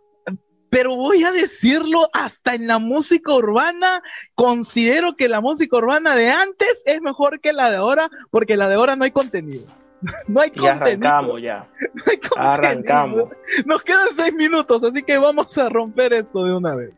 pero 0.70 0.96
voy 0.96 1.24
a 1.24 1.32
decirlo, 1.32 2.08
hasta 2.12 2.54
en 2.54 2.66
la 2.66 2.78
música 2.78 3.34
urbana, 3.34 4.02
considero 4.34 5.16
que 5.16 5.28
la 5.28 5.40
música 5.40 5.76
urbana 5.76 6.14
de 6.14 6.30
antes 6.30 6.82
es 6.86 7.00
mejor 7.00 7.40
que 7.40 7.52
la 7.52 7.70
de 7.70 7.76
ahora, 7.76 8.10
porque 8.30 8.56
la 8.56 8.68
de 8.68 8.74
ahora 8.74 8.96
no 8.96 9.04
hay 9.04 9.10
contenido. 9.10 9.64
No 10.28 10.40
hay 10.40 10.52
y 10.54 10.66
arrancamos 10.66 11.42
ya. 11.42 11.66
arrancamos. 12.36 13.24
Nos 13.64 13.82
quedan 13.82 14.08
seis 14.14 14.32
minutos, 14.32 14.84
así 14.84 15.02
que 15.02 15.18
vamos 15.18 15.56
a 15.58 15.68
romper 15.68 16.12
esto 16.12 16.44
de 16.44 16.54
una 16.54 16.74
vez. 16.74 16.92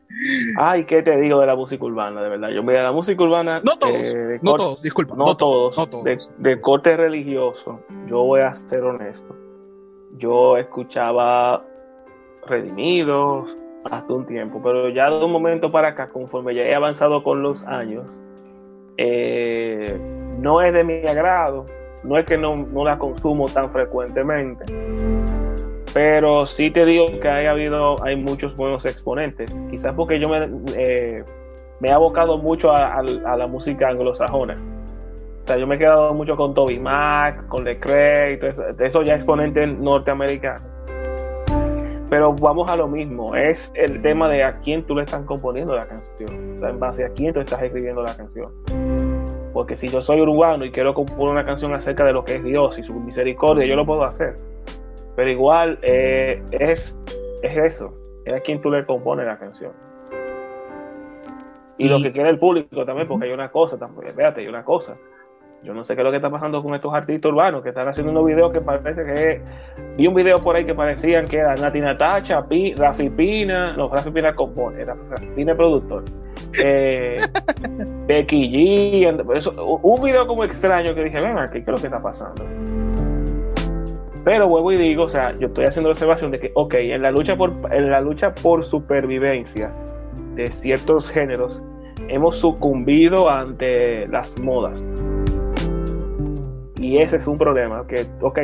Ay, 0.58 0.84
¿qué 0.84 1.02
te 1.02 1.18
digo 1.18 1.40
de 1.40 1.46
la 1.46 1.56
música 1.56 1.82
urbana? 1.84 2.22
De 2.22 2.28
verdad, 2.28 2.50
yo 2.50 2.62
mira 2.62 2.82
la 2.82 2.92
música 2.92 3.22
urbana. 3.22 3.60
No 3.64 3.78
todos, 3.78 4.02
eh, 4.02 4.38
no 4.42 4.54
todos, 4.54 4.82
disculpa. 4.82 5.14
No, 5.16 5.36
todos, 5.36 5.88
de 6.38 6.60
corte 6.60 6.96
religioso, 6.96 7.80
yo 8.06 8.18
voy 8.24 8.42
a 8.42 8.52
ser 8.52 8.82
honesto. 8.82 9.34
Yo 10.18 10.58
escuchaba 10.58 11.64
redimidos 12.46 13.56
hasta 13.90 14.12
un 14.12 14.26
tiempo, 14.26 14.60
pero 14.62 14.88
ya 14.90 15.08
de 15.10 15.24
un 15.24 15.32
momento 15.32 15.70
para 15.70 15.88
acá, 15.88 16.08
conforme 16.08 16.54
ya 16.54 16.62
he 16.62 16.74
avanzado 16.74 17.22
con 17.22 17.42
los 17.42 17.64
años, 17.66 18.04
eh, 18.96 19.98
no 20.38 20.60
es 20.60 20.72
de 20.72 20.84
mi 20.84 21.06
agrado, 21.06 21.66
no 22.02 22.18
es 22.18 22.26
que 22.26 22.36
no, 22.36 22.66
la 22.84 22.98
consumo 22.98 23.46
tan 23.46 23.70
frecuentemente, 23.70 24.64
pero 25.94 26.46
sí 26.46 26.70
te 26.70 26.84
digo 26.84 27.06
que 27.20 27.28
hay 27.28 27.46
habido, 27.46 28.02
hay 28.04 28.16
muchos 28.16 28.54
buenos 28.56 28.84
exponentes, 28.84 29.50
quizás 29.70 29.94
porque 29.94 30.20
yo 30.20 30.28
me, 30.28 30.48
eh, 30.76 31.24
me 31.80 31.88
he 31.88 31.92
abocado 31.92 32.36
mucho 32.38 32.72
a, 32.72 33.02
la 33.02 33.46
música 33.46 33.88
anglosajona. 33.88 34.56
O 35.42 35.46
sea, 35.46 35.56
yo 35.56 35.66
me 35.66 35.76
he 35.76 35.78
quedado 35.78 36.12
mucho 36.12 36.36
con 36.36 36.52
Toby 36.52 36.78
Mac, 36.78 37.48
con 37.48 37.64
Lecrae, 37.64 38.34
eso, 38.34 38.62
eso 38.78 39.02
ya 39.02 39.14
exponentes 39.14 39.66
norteamericanos 39.66 40.69
pero 42.10 42.32
vamos 42.32 42.68
a 42.68 42.76
lo 42.76 42.88
mismo, 42.88 43.36
es 43.36 43.70
el 43.76 44.02
tema 44.02 44.28
de 44.28 44.42
a 44.42 44.58
quién 44.58 44.82
tú 44.82 44.96
le 44.96 45.04
estás 45.04 45.24
componiendo 45.26 45.76
la 45.76 45.86
canción, 45.86 46.56
o 46.56 46.60
sea, 46.60 46.70
en 46.70 46.80
base 46.80 47.04
a 47.04 47.10
quién 47.10 47.32
tú 47.32 47.38
estás 47.38 47.62
escribiendo 47.62 48.02
la 48.02 48.16
canción. 48.16 48.50
Porque 49.52 49.76
si 49.76 49.86
yo 49.86 50.02
soy 50.02 50.20
urbano 50.20 50.64
y 50.64 50.72
quiero 50.72 50.92
componer 50.92 51.28
una 51.28 51.44
canción 51.46 51.72
acerca 51.72 52.04
de 52.04 52.12
lo 52.12 52.24
que 52.24 52.36
es 52.36 52.44
Dios 52.44 52.76
y 52.80 52.82
su 52.82 52.94
misericordia, 52.94 53.64
yo 53.64 53.76
lo 53.76 53.86
puedo 53.86 54.02
hacer. 54.04 54.36
Pero 55.14 55.30
igual 55.30 55.78
eh, 55.82 56.42
es, 56.50 56.98
es 57.42 57.56
eso, 57.56 57.94
es 58.24 58.34
a 58.34 58.40
quién 58.40 58.60
tú 58.60 58.70
le 58.72 58.84
compones 58.84 59.26
la 59.26 59.38
canción. 59.38 59.72
Y, 61.78 61.86
y 61.86 61.88
lo 61.88 62.02
que 62.02 62.10
quiere 62.10 62.28
el 62.28 62.40
público 62.40 62.84
también, 62.84 63.06
porque 63.06 63.26
hay 63.26 63.32
una 63.32 63.52
cosa, 63.52 63.78
también, 63.78 64.08
espérate, 64.08 64.40
hay 64.40 64.48
una 64.48 64.64
cosa 64.64 64.96
yo 65.62 65.74
no 65.74 65.84
sé 65.84 65.94
qué 65.94 66.00
es 66.00 66.04
lo 66.04 66.10
que 66.10 66.16
está 66.16 66.30
pasando 66.30 66.62
con 66.62 66.74
estos 66.74 66.92
artistas 66.94 67.30
urbanos 67.30 67.62
que 67.62 67.68
están 67.68 67.86
haciendo 67.86 68.12
unos 68.12 68.24
videos 68.24 68.50
que 68.52 68.60
parece 68.60 69.04
que. 69.04 69.40
Vi 69.96 70.06
un 70.06 70.14
video 70.14 70.38
por 70.38 70.56
ahí 70.56 70.64
que 70.64 70.74
parecían 70.74 71.26
que 71.26 71.36
era 71.36 71.54
Nati 71.54 71.80
Natacha, 71.80 72.46
Rafi 72.76 73.10
Pina, 73.10 73.74
no, 73.76 73.88
Rafi 73.88 74.10
Pina 74.10 74.34
compone, 74.34 74.84
Rafi 74.84 75.26
Pina 75.36 75.54
productor. 75.54 76.04
Eh, 76.64 77.20
Becky 78.06 78.50
G, 78.50 79.36
eso, 79.36 79.52
un 79.82 80.02
video 80.02 80.26
como 80.26 80.44
extraño 80.44 80.94
que 80.94 81.04
dije, 81.04 81.20
venga, 81.20 81.50
¿qué 81.50 81.58
es 81.58 81.66
lo 81.66 81.76
que 81.76 81.86
está 81.86 82.00
pasando? 82.00 82.42
Pero 84.24 84.48
vuelvo 84.48 84.72
y 84.72 84.76
digo, 84.76 85.04
o 85.04 85.08
sea, 85.08 85.36
yo 85.38 85.48
estoy 85.48 85.66
haciendo 85.66 85.90
la 85.90 85.92
observación 85.92 86.30
de 86.30 86.40
que, 86.40 86.52
ok, 86.54 86.74
en 86.74 87.02
la 87.02 87.10
lucha 87.10 87.36
por, 87.36 87.52
en 87.70 87.90
la 87.90 88.00
lucha 88.00 88.34
por 88.34 88.64
supervivencia 88.64 89.70
de 90.34 90.50
ciertos 90.50 91.10
géneros, 91.10 91.62
hemos 92.08 92.36
sucumbido 92.36 93.30
ante 93.30 94.08
las 94.08 94.38
modas 94.38 94.90
y 96.80 96.98
ese 96.98 97.16
es 97.16 97.26
un 97.26 97.36
problema, 97.36 97.86
que, 97.86 98.06
ok, 98.22 98.38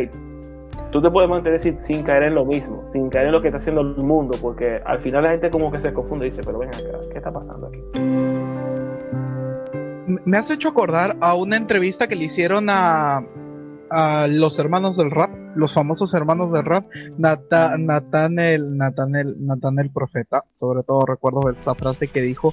tú 0.92 1.00
te 1.00 1.10
puedes 1.10 1.28
mantener 1.28 1.58
sin, 1.58 2.02
caer 2.02 2.24
en 2.24 2.34
lo 2.34 2.44
mismo, 2.44 2.84
sin 2.92 3.08
caer 3.08 3.26
en 3.26 3.32
lo 3.32 3.40
que 3.40 3.48
está 3.48 3.56
haciendo 3.58 3.80
el 3.80 3.96
mundo, 3.96 4.36
porque 4.40 4.80
al 4.84 5.00
final 5.00 5.24
la 5.24 5.30
gente 5.30 5.50
como 5.50 5.72
que 5.72 5.80
se 5.80 5.94
confunde 5.94 6.26
y 6.26 6.30
dice, 6.30 6.42
pero 6.44 6.58
ven 6.58 6.68
acá, 6.68 7.00
¿qué 7.10 7.16
está 7.16 7.32
pasando 7.32 7.68
aquí? 7.68 7.80
Me 10.24 10.36
has 10.36 10.50
hecho 10.50 10.68
acordar 10.68 11.16
a 11.20 11.34
una 11.34 11.56
entrevista 11.56 12.08
que 12.08 12.14
le 12.14 12.24
hicieron 12.24 12.66
a, 12.68 13.24
los 14.28 14.58
hermanos 14.58 14.98
del 14.98 15.10
rap, 15.10 15.30
los 15.54 15.72
famosos 15.72 16.12
hermanos 16.12 16.52
del 16.52 16.64
rap, 16.64 16.84
Nata, 17.16 17.78
Natanel, 17.78 18.76
Natanel, 18.76 19.36
Natanel 19.46 19.90
Profeta, 19.90 20.44
sobre 20.52 20.82
todo 20.82 21.06
recuerdo 21.06 21.48
esa 21.50 21.74
frase 21.74 22.08
que 22.08 22.20
dijo, 22.20 22.52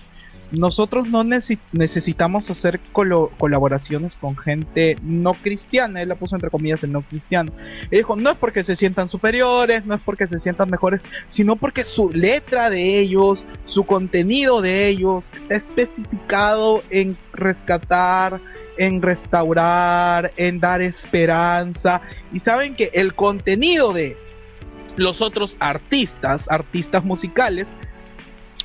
nosotros 0.53 1.07
no 1.09 1.23
necesitamos 1.23 2.49
hacer 2.49 2.79
colaboraciones 2.91 4.15
con 4.15 4.37
gente 4.37 4.97
no 5.01 5.33
cristiana, 5.33 6.01
él 6.01 6.09
la 6.09 6.15
puso 6.15 6.35
entre 6.35 6.51
comillas 6.51 6.83
el 6.83 6.91
no 6.91 7.01
cristiano. 7.01 7.51
Él 7.89 7.89
dijo, 7.99 8.15
no 8.15 8.29
es 8.31 8.37
porque 8.37 8.63
se 8.63 8.75
sientan 8.75 9.07
superiores, 9.07 9.85
no 9.85 9.95
es 9.95 10.01
porque 10.01 10.27
se 10.27 10.37
sientan 10.37 10.69
mejores, 10.69 11.01
sino 11.27 11.55
porque 11.55 11.83
su 11.83 12.11
letra 12.11 12.69
de 12.69 12.99
ellos, 12.99 13.45
su 13.65 13.85
contenido 13.85 14.61
de 14.61 14.87
ellos 14.87 15.29
está 15.33 15.55
especificado 15.55 16.83
en 16.91 17.17
rescatar, 17.33 18.39
en 18.77 19.01
restaurar, 19.01 20.33
en 20.37 20.59
dar 20.59 20.83
esperanza. 20.83 22.01
Y 22.31 22.39
saben 22.39 22.75
que 22.75 22.91
el 22.93 23.15
contenido 23.15 23.91
de 23.91 24.17
los 24.97 25.21
otros 25.21 25.55
artistas, 25.59 26.47
artistas 26.51 27.03
musicales, 27.03 27.73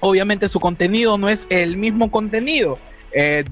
obviamente 0.01 0.49
su 0.49 0.61
contenido 0.61 1.19
no 1.19 1.29
es 1.29 1.47
el 1.51 1.77
mismo 1.77 2.11
contenido. 2.11 2.79
Eh, 3.13 3.45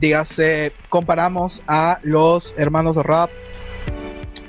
comparamos 0.88 1.62
a 1.66 1.98
los 2.02 2.54
hermanos 2.58 2.96
rap 2.96 3.30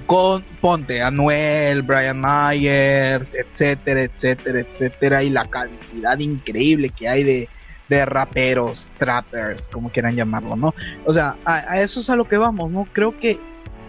con 0.06 0.44
Ponte, 0.62 1.02
Anuel, 1.02 1.82
Brian 1.82 2.22
Myers, 2.22 3.34
etcétera, 3.36 4.04
etcétera, 4.04 4.62
etcétera, 4.62 5.24
y 5.24 5.30
la 5.30 5.46
cantidad 5.46 6.18
increíble 6.18 6.90
que 6.90 7.10
hay 7.10 7.24
de, 7.24 7.50
de 7.90 8.06
raperos, 8.06 8.88
trappers, 8.98 9.68
como 9.68 9.90
quieran 9.90 10.16
llamarlo, 10.16 10.56
¿no? 10.56 10.74
O 11.06 11.14
sea, 11.14 11.36
a, 11.46 11.82
eso 11.82 12.00
es 12.00 12.10
a 12.10 12.16
lo 12.16 12.28
que 12.28 12.38
vamos, 12.38 12.72
¿no? 12.72 12.88
Creo 12.94 13.18
que 13.20 13.40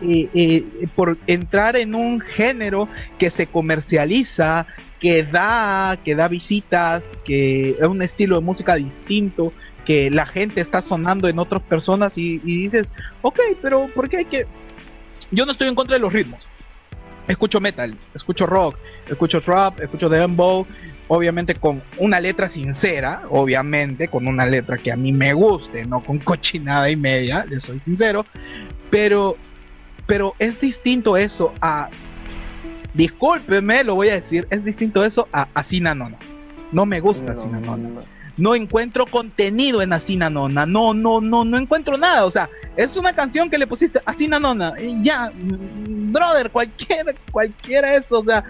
eh, 0.02 0.28
eh, 0.34 0.64
por 0.94 1.18
entrar 1.26 1.76
en 1.76 1.94
un 1.94 2.20
género 2.20 2.88
que 3.18 3.30
se 3.30 3.46
comercializa, 3.46 4.66
que 5.00 5.22
da, 5.22 5.98
que 6.04 6.14
da 6.14 6.28
visitas, 6.28 7.18
que 7.24 7.70
es 7.70 7.86
un 7.86 8.02
estilo 8.02 8.36
de 8.36 8.42
música 8.42 8.74
distinto, 8.74 9.52
que 9.84 10.10
la 10.10 10.26
gente 10.26 10.60
está 10.60 10.82
sonando 10.82 11.28
en 11.28 11.38
otras 11.38 11.62
personas 11.62 12.18
y, 12.18 12.38
dices, 12.38 12.92
ok, 13.22 13.38
pero 13.62 13.88
¿por 13.94 14.08
qué 14.08 14.18
hay 14.18 14.24
que...? 14.24 14.46
Yo 15.30 15.46
no 15.46 15.52
estoy 15.52 15.68
en 15.68 15.74
contra 15.74 15.96
de 15.96 16.00
los 16.00 16.12
ritmos. 16.12 16.42
Escucho 17.26 17.60
metal, 17.60 17.96
escucho 18.14 18.46
rock, 18.46 18.76
escucho 19.08 19.40
trap, 19.40 19.80
escucho 19.80 20.08
dembow, 20.08 20.66
obviamente 21.08 21.54
con 21.54 21.82
una 21.98 22.20
letra 22.20 22.48
sincera, 22.48 23.22
obviamente 23.28 24.08
con 24.08 24.26
una 24.26 24.46
letra 24.46 24.78
que 24.78 24.92
a 24.92 24.96
mí 24.96 25.12
me 25.12 25.32
guste, 25.34 25.84
no 25.84 26.02
con 26.02 26.18
cochinada 26.18 26.90
y 26.90 26.96
media, 26.96 27.44
le 27.44 27.60
soy 27.60 27.80
sincero, 27.80 28.24
pero 28.90 29.36
pero 30.06 30.34
es 30.38 30.58
distinto 30.58 31.18
eso 31.18 31.52
a 31.60 31.90
discúlpeme, 32.98 33.84
lo 33.84 33.94
voy 33.94 34.08
a 34.08 34.14
decir, 34.14 34.48
es 34.50 34.64
distinto 34.64 35.04
eso 35.04 35.28
a 35.32 35.46
Asina 35.54 35.94
Nona. 35.94 36.18
No 36.72 36.84
me 36.84 37.00
gusta 37.00 37.32
Asina 37.32 37.60
Nona. 37.60 38.02
No 38.36 38.56
encuentro 38.56 39.06
contenido 39.06 39.82
en 39.82 39.92
Asina 39.92 40.28
Nona. 40.28 40.66
No, 40.66 40.92
no, 40.94 41.20
no, 41.20 41.44
no 41.44 41.58
encuentro 41.58 41.96
nada. 41.96 42.26
O 42.26 42.30
sea, 42.30 42.50
es 42.76 42.96
una 42.96 43.12
canción 43.12 43.50
que 43.50 43.58
le 43.58 43.68
pusiste 43.68 44.00
Asina 44.04 44.40
Nona. 44.40 44.74
Y 44.80 45.00
ya, 45.00 45.32
brother, 45.34 46.50
cualquiera, 46.50 47.14
cualquiera 47.30 47.94
eso. 47.94 48.18
O 48.18 48.24
sea, 48.24 48.42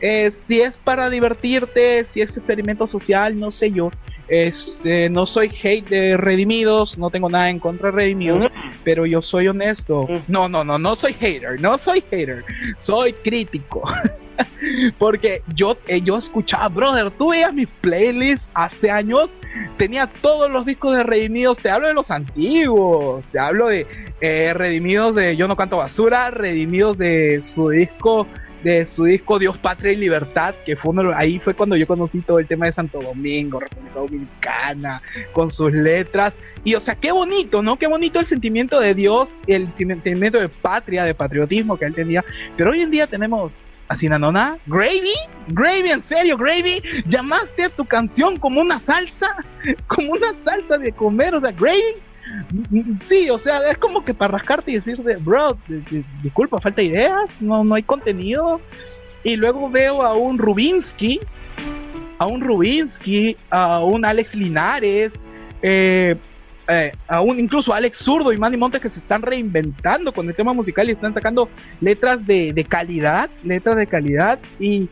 eh, 0.00 0.30
si 0.30 0.60
es 0.60 0.78
para 0.78 1.10
divertirte, 1.10 2.04
si 2.04 2.20
es 2.20 2.36
experimento 2.36 2.86
social, 2.86 3.38
no 3.38 3.50
sé 3.50 3.72
yo. 3.72 3.90
Este, 4.28 5.08
no 5.08 5.26
soy 5.26 5.48
hate 5.62 5.88
de 5.88 6.16
Redimidos, 6.16 6.98
no 6.98 7.10
tengo 7.10 7.28
nada 7.28 7.48
en 7.48 7.60
contra 7.60 7.90
de 7.90 7.96
Redimidos, 7.96 8.46
mm. 8.46 8.78
pero 8.84 9.06
yo 9.06 9.22
soy 9.22 9.48
honesto. 9.48 10.06
Mm. 10.08 10.18
No, 10.28 10.48
no, 10.48 10.64
no, 10.64 10.78
no 10.78 10.96
soy 10.96 11.12
hater, 11.14 11.60
no 11.60 11.78
soy 11.78 12.02
hater, 12.10 12.44
soy 12.78 13.12
crítico. 13.12 13.84
Porque 14.98 15.42
yo, 15.54 15.78
eh, 15.86 16.02
yo 16.02 16.18
escuchaba, 16.18 16.68
brother, 16.68 17.10
tú 17.10 17.30
veías 17.30 17.54
mis 17.54 17.68
playlists 17.80 18.48
hace 18.52 18.90
años, 18.90 19.34
tenía 19.78 20.06
todos 20.06 20.50
los 20.50 20.66
discos 20.66 20.96
de 20.96 21.04
Redimidos, 21.04 21.58
te 21.58 21.70
hablo 21.70 21.88
de 21.88 21.94
los 21.94 22.10
antiguos, 22.10 23.26
te 23.28 23.38
hablo 23.38 23.68
de 23.68 23.86
eh, 24.20 24.52
Redimidos 24.54 25.14
de 25.14 25.36
Yo 25.36 25.48
no 25.48 25.56
canto 25.56 25.78
basura, 25.78 26.30
Redimidos 26.30 26.98
de 26.98 27.40
su 27.42 27.70
disco 27.70 28.26
de 28.66 28.84
su 28.84 29.04
disco 29.04 29.38
Dios, 29.38 29.56
Patria 29.58 29.92
y 29.92 29.96
Libertad, 29.96 30.56
que 30.64 30.74
fue 30.74 30.90
uno, 30.90 31.12
ahí 31.14 31.38
fue 31.38 31.54
cuando 31.54 31.76
yo 31.76 31.86
conocí 31.86 32.20
todo 32.20 32.40
el 32.40 32.48
tema 32.48 32.66
de 32.66 32.72
Santo 32.72 33.00
Domingo, 33.00 33.60
República 33.60 33.94
Dominicana, 33.94 35.02
con 35.32 35.52
sus 35.52 35.72
letras. 35.72 36.40
Y 36.64 36.74
o 36.74 36.80
sea, 36.80 36.96
qué 36.96 37.12
bonito, 37.12 37.62
¿no? 37.62 37.78
Qué 37.78 37.86
bonito 37.86 38.18
el 38.18 38.26
sentimiento 38.26 38.80
de 38.80 38.94
Dios, 38.94 39.28
el 39.46 39.72
sentimiento 39.72 40.40
de 40.40 40.48
patria, 40.48 41.04
de 41.04 41.14
patriotismo 41.14 41.78
que 41.78 41.84
él 41.84 41.94
tenía. 41.94 42.24
Pero 42.56 42.72
hoy 42.72 42.80
en 42.80 42.90
día 42.90 43.06
tenemos 43.06 43.52
a 43.86 43.94
Sinanona, 43.94 44.58
Gravy, 44.66 45.14
Gravy, 45.46 45.90
en 45.92 46.02
serio, 46.02 46.36
Gravy, 46.36 46.82
llamaste 47.06 47.66
a 47.66 47.68
tu 47.68 47.84
canción 47.84 48.36
como 48.36 48.60
una 48.60 48.80
salsa, 48.80 49.28
como 49.86 50.10
una 50.10 50.34
salsa 50.34 50.76
de 50.76 50.90
comer, 50.90 51.36
o 51.36 51.40
sea, 51.40 51.52
Gravy, 51.52 52.02
Sí, 52.98 53.30
o 53.30 53.38
sea, 53.38 53.70
es 53.70 53.78
como 53.78 54.04
que 54.04 54.14
para 54.14 54.32
rascarte 54.32 54.72
y 54.72 54.74
decir, 54.74 55.00
bro, 55.20 55.56
disculpa, 56.22 56.60
falta 56.60 56.82
ideas, 56.82 57.40
no, 57.40 57.64
no 57.64 57.74
hay 57.74 57.82
contenido. 57.82 58.60
Y 59.22 59.36
luego 59.36 59.70
veo 59.70 60.02
a 60.02 60.14
un 60.14 60.38
Rubinsky, 60.38 61.20
a 62.18 62.26
un 62.26 62.40
Rubinsky, 62.40 63.36
a 63.50 63.80
un 63.80 64.04
Alex 64.04 64.34
Linares, 64.34 65.24
eh, 65.62 66.16
eh, 66.68 66.92
incluso 67.36 67.72
Alex 67.72 67.98
Zurdo 67.98 68.32
y 68.32 68.36
Manny 68.36 68.56
Montes 68.56 68.80
que 68.80 68.88
se 68.88 68.98
están 68.98 69.22
reinventando 69.22 70.12
con 70.12 70.28
el 70.28 70.34
tema 70.34 70.52
musical 70.52 70.88
y 70.88 70.92
están 70.92 71.14
sacando 71.14 71.48
letras 71.80 72.24
de, 72.26 72.52
de 72.52 72.64
calidad, 72.64 73.30
letras 73.44 73.76
de 73.76 73.86
calidad 73.86 74.38
y 74.58 74.88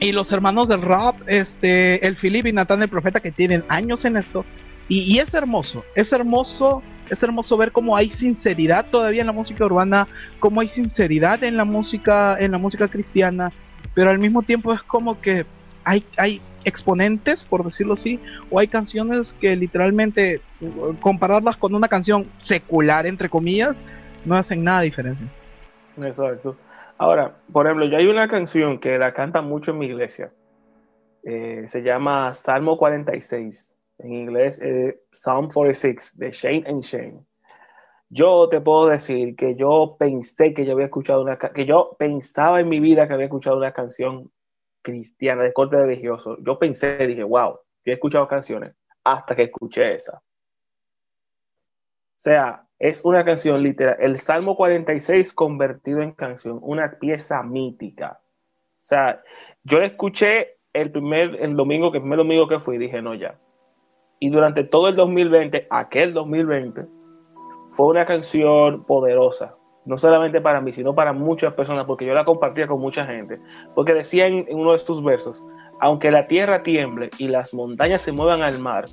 y 0.00 0.12
los 0.12 0.32
hermanos 0.32 0.68
del 0.68 0.82
rap, 0.82 1.16
este, 1.26 2.04
el 2.06 2.16
Philip 2.16 2.46
y 2.46 2.52
Natán 2.52 2.82
el 2.82 2.88
Profeta 2.88 3.20
que 3.20 3.30
tienen 3.30 3.64
años 3.68 4.04
en 4.04 4.16
esto, 4.16 4.44
y, 4.94 5.18
es 5.20 5.32
hermoso, 5.32 5.84
es 5.94 6.12
hermoso, 6.12 6.82
es 7.08 7.22
hermoso 7.22 7.56
ver 7.56 7.72
cómo 7.72 7.96
hay 7.96 8.10
sinceridad 8.10 8.84
todavía 8.90 9.22
en 9.22 9.26
la 9.26 9.32
música 9.32 9.64
urbana, 9.64 10.06
cómo 10.38 10.60
hay 10.60 10.68
sinceridad 10.68 11.42
en 11.44 11.56
la 11.56 11.64
música, 11.64 12.36
en 12.38 12.52
la 12.52 12.58
música 12.58 12.88
cristiana, 12.88 13.52
pero 13.94 14.10
al 14.10 14.18
mismo 14.18 14.42
tiempo 14.42 14.70
es 14.74 14.82
como 14.82 15.18
que 15.18 15.46
hay, 15.84 16.04
hay 16.18 16.42
exponentes, 16.64 17.42
por 17.42 17.64
decirlo 17.64 17.94
así, 17.94 18.20
o 18.50 18.58
hay 18.58 18.68
canciones 18.68 19.32
que 19.32 19.56
literalmente 19.56 20.42
compararlas 21.00 21.56
con 21.56 21.74
una 21.74 21.88
canción 21.88 22.30
secular, 22.36 23.06
entre 23.06 23.30
comillas, 23.30 23.82
no 24.26 24.36
hacen 24.36 24.62
nada 24.62 24.80
de 24.80 24.84
diferencia. 24.84 25.26
Exacto. 26.02 26.58
Ahora, 26.98 27.38
por 27.50 27.64
ejemplo, 27.64 27.86
yo 27.86 27.96
hay 27.96 28.08
una 28.08 28.28
canción 28.28 28.78
que 28.78 28.98
la 28.98 29.14
canta 29.14 29.40
mucho 29.40 29.70
en 29.70 29.78
mi 29.78 29.86
iglesia. 29.86 30.32
Eh, 31.24 31.64
se 31.66 31.82
llama 31.82 32.34
Salmo 32.34 32.76
46 32.76 33.72
en 34.02 34.12
inglés 34.12 34.60
eh, 34.62 35.00
Psalm 35.10 35.48
46 35.48 36.18
de 36.18 36.30
Shane 36.30 36.64
and 36.66 36.82
Shane. 36.82 37.20
Yo 38.08 38.48
te 38.48 38.60
puedo 38.60 38.88
decir 38.88 39.36
que 39.36 39.54
yo 39.54 39.96
pensé 39.98 40.52
que 40.52 40.66
yo 40.66 40.72
había 40.72 40.86
escuchado 40.86 41.22
una 41.22 41.38
que 41.38 41.64
yo 41.64 41.96
pensaba 41.98 42.60
en 42.60 42.68
mi 42.68 42.78
vida 42.78 43.08
que 43.08 43.14
había 43.14 43.26
escuchado 43.26 43.56
una 43.56 43.72
canción 43.72 44.30
cristiana 44.82 45.44
de 45.44 45.52
corte 45.52 45.76
religioso. 45.76 46.36
Yo 46.42 46.58
pensé, 46.58 47.06
dije, 47.06 47.22
wow, 47.22 47.58
yo 47.84 47.92
he 47.92 47.94
escuchado 47.94 48.28
canciones 48.28 48.74
hasta 49.04 49.34
que 49.34 49.44
escuché 49.44 49.94
esa. 49.94 50.18
O 50.18 50.22
sea, 52.18 52.66
es 52.78 53.04
una 53.04 53.24
canción 53.24 53.62
literal. 53.62 53.96
El 53.98 54.18
Salmo 54.18 54.56
46 54.56 55.32
convertido 55.32 56.02
en 56.02 56.12
canción, 56.12 56.58
una 56.62 56.98
pieza 56.98 57.42
mítica. 57.42 58.20
O 58.20 58.84
sea, 58.84 59.22
yo 59.64 59.78
la 59.78 59.86
escuché 59.86 60.58
el 60.72 60.90
primer 60.90 61.36
el 61.40 61.56
domingo, 61.56 61.90
que 61.90 61.98
el 61.98 62.02
primer 62.02 62.18
domingo 62.18 62.48
que 62.48 62.60
fui, 62.60 62.78
dije, 62.78 63.00
no, 63.00 63.14
ya, 63.14 63.38
y 64.22 64.30
durante 64.30 64.62
todo 64.62 64.86
el 64.86 64.94
2020, 64.94 65.66
aquel 65.68 66.14
2020, 66.14 66.86
fue 67.72 67.86
una 67.88 68.06
canción 68.06 68.84
poderosa. 68.84 69.56
No 69.84 69.98
solamente 69.98 70.40
para 70.40 70.60
mí, 70.60 70.70
sino 70.70 70.94
para 70.94 71.12
muchas 71.12 71.54
personas, 71.54 71.86
porque 71.86 72.06
yo 72.06 72.14
la 72.14 72.24
compartía 72.24 72.68
con 72.68 72.80
mucha 72.80 73.04
gente. 73.04 73.40
Porque 73.74 73.94
decía 73.94 74.28
en, 74.28 74.46
uno 74.50 74.70
de 74.70 74.76
estos 74.76 75.02
versos, 75.02 75.42
aunque 75.80 76.12
la 76.12 76.28
tierra 76.28 76.62
tiemble 76.62 77.10
y 77.18 77.26
las 77.26 77.52
montañas 77.52 78.02
se 78.02 78.12
muevan 78.12 78.42
al 78.42 78.60
mar, 78.60 78.84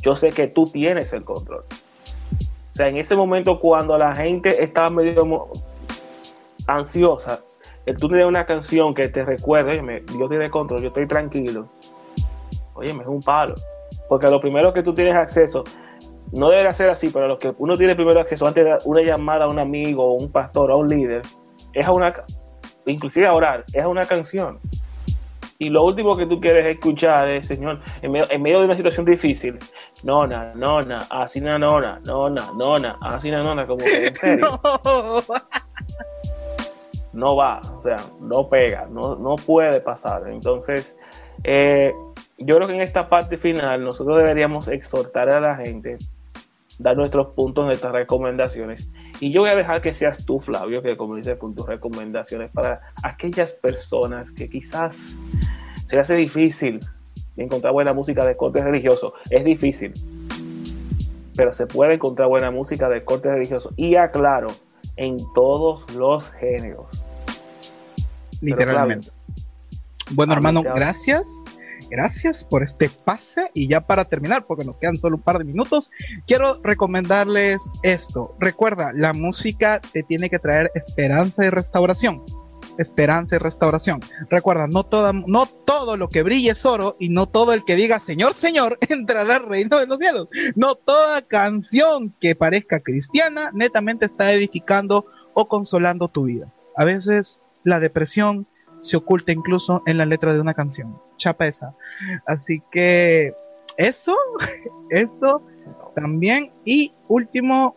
yo 0.00 0.14
sé 0.14 0.28
que 0.28 0.46
tú 0.46 0.62
tienes 0.62 1.12
el 1.12 1.24
control. 1.24 1.64
O 1.64 2.74
sea, 2.76 2.86
en 2.86 2.98
ese 2.98 3.16
momento 3.16 3.58
cuando 3.58 3.98
la 3.98 4.14
gente 4.14 4.62
estaba 4.62 4.90
medio 4.90 5.48
ansiosa, 6.68 7.40
el 7.84 7.96
tú 7.96 8.06
tienes 8.06 8.26
una 8.26 8.46
canción 8.46 8.94
que 8.94 9.08
te 9.08 9.24
recuerde, 9.24 10.04
yo 10.16 10.28
tiene 10.28 10.48
control, 10.50 10.82
yo 10.82 10.88
estoy 10.88 11.08
tranquilo. 11.08 11.66
Oye, 12.74 12.94
me 12.94 13.02
es 13.02 13.08
un 13.08 13.18
palo. 13.18 13.56
Porque 14.12 14.26
lo 14.26 14.42
primero 14.42 14.74
que 14.74 14.82
tú 14.82 14.92
tienes 14.92 15.16
acceso, 15.16 15.64
no 16.32 16.50
debe 16.50 16.70
ser 16.72 16.90
así, 16.90 17.08
pero 17.08 17.26
lo 17.28 17.38
que 17.38 17.54
uno 17.56 17.78
tiene 17.78 17.94
primero 17.94 18.20
acceso 18.20 18.46
antes 18.46 18.62
de 18.62 18.76
una 18.84 19.00
llamada 19.00 19.46
a 19.46 19.48
un 19.48 19.58
amigo, 19.58 20.12
un 20.16 20.30
pastor, 20.30 20.70
a 20.70 20.76
un 20.76 20.86
líder, 20.86 21.22
es 21.72 21.86
a 21.86 21.92
una, 21.92 22.12
inclusive 22.84 23.26
a 23.26 23.32
orar, 23.32 23.64
es 23.72 23.82
a 23.82 23.88
una 23.88 24.04
canción. 24.04 24.60
Y 25.56 25.70
lo 25.70 25.82
último 25.84 26.14
que 26.14 26.26
tú 26.26 26.38
quieres 26.42 26.66
escuchar 26.66 27.26
es, 27.26 27.48
Señor, 27.48 27.80
en 28.02 28.12
medio, 28.42 28.58
de 28.58 28.66
una 28.66 28.76
situación 28.76 29.06
difícil, 29.06 29.58
nona, 30.04 30.52
nona, 30.56 30.98
así 31.08 31.40
na 31.40 31.58
nona, 31.58 31.98
nona, 32.04 32.52
nona, 32.54 32.98
así 33.00 33.30
na 33.30 33.42
nona, 33.42 33.66
como 33.66 33.78
que 33.78 34.08
en 34.08 34.14
serio. 34.14 34.60
No. 37.14 37.36
va, 37.36 37.60
o 37.78 37.80
sea, 37.80 37.96
no 38.20 38.46
pega, 38.48 38.86
no, 38.90 39.16
no 39.16 39.36
puede 39.36 39.80
pasar. 39.80 40.28
Entonces, 40.28 40.96
eh, 41.44 41.92
yo 42.38 42.56
creo 42.56 42.68
que 42.68 42.74
en 42.74 42.80
esta 42.80 43.08
parte 43.08 43.36
final 43.36 43.84
nosotros 43.84 44.18
deberíamos 44.18 44.68
exhortar 44.68 45.32
a 45.32 45.40
la 45.40 45.56
gente, 45.56 45.98
dar 46.78 46.96
nuestros 46.96 47.28
puntos, 47.34 47.64
nuestras 47.64 47.92
recomendaciones. 47.92 48.90
Y 49.20 49.32
yo 49.32 49.42
voy 49.42 49.50
a 49.50 49.56
dejar 49.56 49.80
que 49.82 49.94
seas 49.94 50.24
tú, 50.24 50.40
Flavio, 50.40 50.82
que 50.82 50.96
comunices 50.96 51.36
con 51.36 51.54
tus 51.54 51.66
recomendaciones 51.66 52.50
para 52.50 52.80
aquellas 53.02 53.52
personas 53.52 54.30
que 54.30 54.48
quizás 54.48 55.18
se 55.86 55.96
les 55.96 56.04
hace 56.04 56.16
difícil 56.16 56.80
encontrar 57.36 57.72
buena 57.72 57.92
música 57.92 58.24
de 58.24 58.36
corte 58.36 58.62
religioso. 58.62 59.14
Es 59.30 59.44
difícil, 59.44 59.92
pero 61.36 61.52
se 61.52 61.66
puede 61.66 61.94
encontrar 61.94 62.28
buena 62.28 62.50
música 62.50 62.88
de 62.88 63.04
corte 63.04 63.30
religioso. 63.30 63.72
Y 63.76 63.96
aclaro, 63.96 64.48
en 64.96 65.16
todos 65.34 65.94
los 65.94 66.32
géneros. 66.32 67.04
Literalmente. 68.40 69.08
bueno, 70.14 70.32
hermano, 70.32 70.62
gracias 70.62 71.41
gracias 71.90 72.44
por 72.44 72.62
este 72.62 72.88
pase 72.88 73.50
y 73.54 73.68
ya 73.68 73.80
para 73.80 74.04
terminar, 74.04 74.46
porque 74.46 74.64
nos 74.64 74.76
quedan 74.76 74.96
solo 74.96 75.16
un 75.16 75.22
par 75.22 75.38
de 75.38 75.44
minutos, 75.44 75.90
quiero 76.26 76.60
recomendarles 76.62 77.62
esto. 77.82 78.36
Recuerda, 78.38 78.92
la 78.94 79.12
música 79.12 79.80
te 79.80 80.02
tiene 80.02 80.30
que 80.30 80.38
traer 80.38 80.70
esperanza 80.74 81.44
y 81.44 81.50
restauración. 81.50 82.22
Esperanza 82.78 83.36
y 83.36 83.38
restauración. 83.38 84.00
Recuerda, 84.30 84.66
no, 84.66 84.86
no 85.26 85.46
todo 85.46 85.96
lo 85.96 86.08
que 86.08 86.22
brille 86.22 86.52
es 86.52 86.64
oro 86.64 86.96
y 86.98 87.10
no 87.10 87.26
todo 87.26 87.52
el 87.52 87.64
que 87.64 87.76
diga 87.76 87.98
Señor, 87.98 88.34
Señor 88.34 88.78
entrará 88.88 89.36
al 89.36 89.46
reino 89.46 89.78
de 89.78 89.86
los 89.86 89.98
cielos. 89.98 90.28
No 90.54 90.74
toda 90.74 91.22
canción 91.22 92.14
que 92.20 92.34
parezca 92.34 92.80
cristiana 92.80 93.50
netamente 93.52 94.06
está 94.06 94.32
edificando 94.32 95.06
o 95.34 95.48
consolando 95.48 96.08
tu 96.08 96.24
vida. 96.24 96.52
A 96.76 96.84
veces 96.84 97.42
la 97.64 97.78
depresión, 97.78 98.46
se 98.82 98.96
oculta 98.96 99.32
incluso 99.32 99.82
en 99.86 99.96
la 99.96 100.04
letra 100.04 100.34
de 100.34 100.40
una 100.40 100.54
canción. 100.54 101.00
Chapa 101.16 101.46
esa. 101.46 101.74
Así 102.26 102.62
que 102.70 103.34
eso, 103.78 104.16
eso 104.90 105.42
también. 105.94 106.52
Y 106.64 106.92
último, 107.08 107.76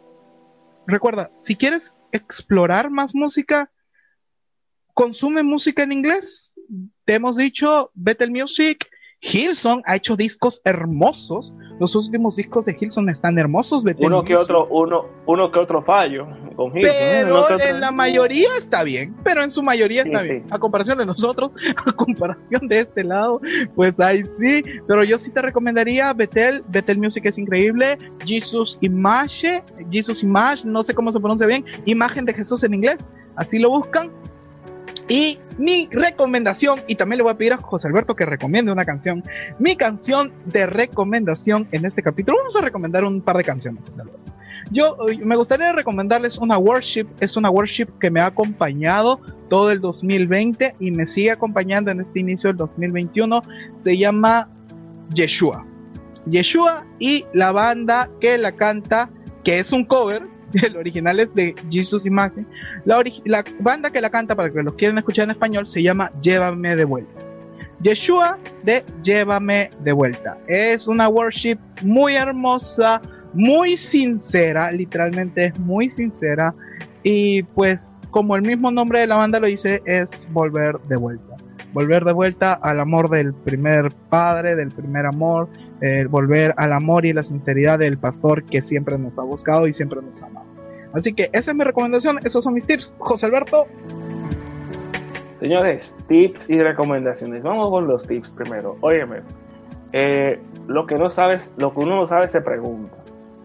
recuerda, 0.86 1.32
si 1.38 1.56
quieres 1.56 1.96
explorar 2.12 2.90
más 2.90 3.16
música, 3.16 3.72
consume 4.94 5.44
música 5.44 5.84
en 5.84 5.92
inglés. 5.92 6.54
Te 7.06 7.14
hemos 7.14 7.38
dicho 7.38 7.92
Betel 7.94 8.32
Music, 8.32 8.90
Hilson 9.22 9.82
ha 9.86 9.96
hecho 9.96 10.16
discos 10.16 10.62
hermosos. 10.64 11.54
Los 11.80 11.96
últimos 11.96 12.36
discos 12.36 12.66
de 12.66 12.78
Hilson 12.80 13.10
están 13.10 13.38
hermosos. 13.38 13.84
uno 13.98 14.24
que 14.24 14.36
otro, 14.36 14.68
uno, 14.70 15.06
uno 15.26 15.52
que 15.52 15.60
otro 15.60 15.82
fallo 15.82 16.28
con 16.56 16.76
Hilson. 16.76 16.96
Pero 16.96 17.60
en 17.60 17.80
la 17.82 17.92
mayoría 17.92 18.50
está 18.58 18.84
bien. 18.84 19.16
Pero 19.24 19.44
en 19.44 19.50
su 19.50 19.62
mayoría 19.62 20.04
está 20.04 20.22
bien. 20.22 20.46
A 20.52 20.60
comparación 20.60 20.98
de 20.98 21.06
nosotros, 21.06 21.52
a 21.86 21.92
comparación 21.94 22.68
de 22.68 22.80
este 22.80 23.04
lado, 23.04 23.42
pues 23.76 24.00
ahí 24.00 24.24
sí. 24.24 24.62
Pero 24.88 25.04
yo 25.04 25.18
sí 25.18 25.32
te 25.32 25.42
recomendaría 25.42 26.14
Betel. 26.14 26.64
Betel 26.68 26.98
Music 26.98 27.26
es 27.26 27.38
increíble. 27.38 27.98
Jesus 28.26 28.78
Image, 28.82 29.64
Jesus 29.92 30.24
Image, 30.24 30.66
no 30.66 30.84
sé 30.84 30.94
cómo 30.94 31.12
se 31.12 31.20
pronuncia 31.20 31.48
bien. 31.48 31.66
Imagen 31.86 32.26
de 32.26 32.34
Jesús 32.34 32.64
en 32.64 32.74
inglés. 32.74 33.06
Así 33.36 33.60
lo 33.60 33.70
buscan 33.70 34.12
y 35.08 35.40
mi 35.58 35.88
recomendación, 35.92 36.82
y 36.88 36.96
también 36.96 37.18
le 37.18 37.24
voy 37.24 37.34
a 37.34 37.38
pedir 37.38 37.54
a 37.54 37.58
José 37.58 37.88
Alberto 37.88 38.16
que 38.16 38.26
recomiende 38.26 38.72
una 38.72 38.84
canción. 38.84 39.24
Mi 39.60 39.76
canción 39.76 40.34
de 40.46 40.66
recomendación 40.66 41.68
en 41.72 41.86
este 41.86 42.02
capítulo, 42.02 42.38
vamos 42.40 42.56
a 42.56 42.62
recomendar 42.62 43.06
un 43.06 43.22
par 43.22 43.38
de 43.38 43.44
canciones. 43.44 43.84
Yo 44.72 44.98
me 45.24 45.36
gustaría 45.36 45.72
recomendarles 45.74 46.40
una 46.40 46.58
worship, 46.58 47.06
es 47.20 47.38
una 47.38 47.52
worship 47.52 47.88
que 48.00 48.10
me 48.10 48.20
ha 48.20 48.28
acompañado 48.28 49.20
todo 49.48 49.70
el 49.70 49.80
2020 49.80 50.76
y 50.80 50.92
me 50.92 51.06
sigue 51.06 51.32
acompañando 51.32 51.92
en 51.92 52.02
este 52.02 52.20
inicio 52.20 52.50
del 52.50 52.58
2021. 52.58 53.42
Se 53.76 53.96
llama 53.96 54.50
Yeshua. 55.14 55.66
Yeshua 56.26 56.84
y 56.98 57.26
la 57.34 57.52
banda 57.52 58.10
que 58.20 58.40
la 58.40 58.54
canta, 58.54 59.12
que 59.44 59.60
es 59.60 59.72
un 59.72 59.86
cover, 59.86 60.24
el 60.64 60.78
original 60.78 61.20
es 61.20 61.34
de 61.34 61.56
Jesus 61.70 62.06
Imagen. 62.06 62.48
La, 62.86 63.02
la 63.26 63.44
banda 63.60 63.90
que 63.90 64.02
la 64.02 64.10
canta, 64.10 64.36
para 64.36 64.52
que 64.52 64.64
los 64.64 64.74
quieran 64.74 64.98
escuchar 64.98 65.26
en 65.26 65.32
español, 65.32 65.66
se 65.66 65.82
llama 65.82 66.12
Llévame 66.22 66.76
de 66.76 66.86
vuelta. 66.86 67.26
Yeshua 67.82 68.38
de 68.64 68.84
Llévame 69.04 69.70
de 69.84 69.92
vuelta. 69.92 70.38
Es 70.48 70.88
una 70.88 71.08
worship 71.08 71.58
muy 71.84 72.16
hermosa, 72.16 73.02
muy 73.34 73.78
sincera, 73.78 74.72
literalmente 74.72 75.46
es 75.46 75.60
muy 75.60 75.90
sincera. 75.90 76.54
Y 77.04 77.44
pues, 77.44 77.92
como 78.12 78.36
el 78.36 78.42
mismo 78.42 78.72
nombre 78.72 79.02
de 79.02 79.08
la 79.08 79.16
banda 79.16 79.40
lo 79.40 79.48
dice, 79.48 79.82
es 79.86 80.28
volver 80.32 80.80
de 80.88 80.96
vuelta. 80.96 81.36
Volver 81.76 82.06
de 82.06 82.14
vuelta 82.14 82.54
al 82.54 82.80
amor 82.80 83.10
del 83.10 83.34
primer 83.34 83.90
padre, 84.10 84.56
del 84.56 84.70
primer 84.70 85.06
amor, 85.06 85.50
eh, 85.82 86.06
volver 86.06 86.54
al 86.56 86.72
amor 86.72 87.06
y 87.06 87.12
la 87.12 87.22
sinceridad 87.22 87.80
del 87.80 87.98
pastor 87.98 88.46
que 88.46 88.62
siempre 88.62 88.98
nos 88.98 89.20
ha 89.20 89.24
buscado 89.24 89.68
y 89.68 89.74
siempre 89.74 90.02
nos 90.02 90.24
ha 90.24 90.28
amado. 90.28 90.46
Así 90.94 91.14
que 91.14 91.30
esa 91.34 91.52
es 91.52 91.58
mi 91.58 91.66
recomendación, 91.66 92.18
esos 92.24 92.46
son 92.46 92.54
mis 92.54 92.66
tips. 92.66 92.96
José 93.00 93.26
Alberto. 93.26 93.68
Señores, 95.42 95.94
tips 96.08 96.50
y 96.50 96.64
recomendaciones. 96.64 97.44
Vamos 97.44 97.70
con 97.70 97.88
los 97.88 98.08
tips 98.08 98.32
primero. 98.32 98.78
Óyeme, 98.80 99.18
eh, 99.92 100.40
lo 100.68 100.86
que 100.86 100.96
no 100.96 101.10
sabes, 101.10 101.54
lo 101.58 101.74
que 101.74 101.82
uno 101.82 101.98
no 101.98 102.08
sabe 102.08 102.30
se 102.30 102.40
pregunta. 102.40 103.00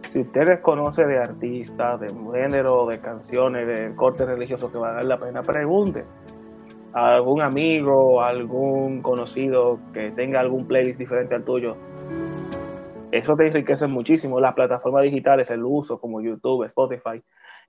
Si 0.08 0.20
usted 0.20 0.60
conoce 0.60 1.04
de 1.04 1.18
artistas, 1.18 1.98
de 1.98 2.06
género, 2.32 2.86
de 2.86 3.00
canciones, 3.00 3.66
de 3.66 3.92
corte 3.96 4.24
religioso 4.24 4.70
que 4.70 4.78
va 4.78 4.90
a 4.90 4.92
dar 4.92 5.04
la 5.04 5.18
pena, 5.18 5.42
pregunte 5.42 6.04
a 6.92 7.10
algún 7.10 7.42
amigo, 7.42 8.22
algún 8.22 9.02
conocido 9.02 9.78
que 9.92 10.10
tenga 10.10 10.40
algún 10.40 10.66
playlist 10.66 10.98
diferente 10.98 11.34
al 11.34 11.44
tuyo. 11.44 11.76
Eso 13.12 13.36
te 13.36 13.46
enriquece 13.46 13.86
muchísimo. 13.86 14.40
Las 14.40 14.54
plataformas 14.54 15.02
digitales, 15.02 15.50
el 15.50 15.64
uso 15.64 16.00
como 16.00 16.20
YouTube, 16.20 16.64
Spotify, 16.64 17.22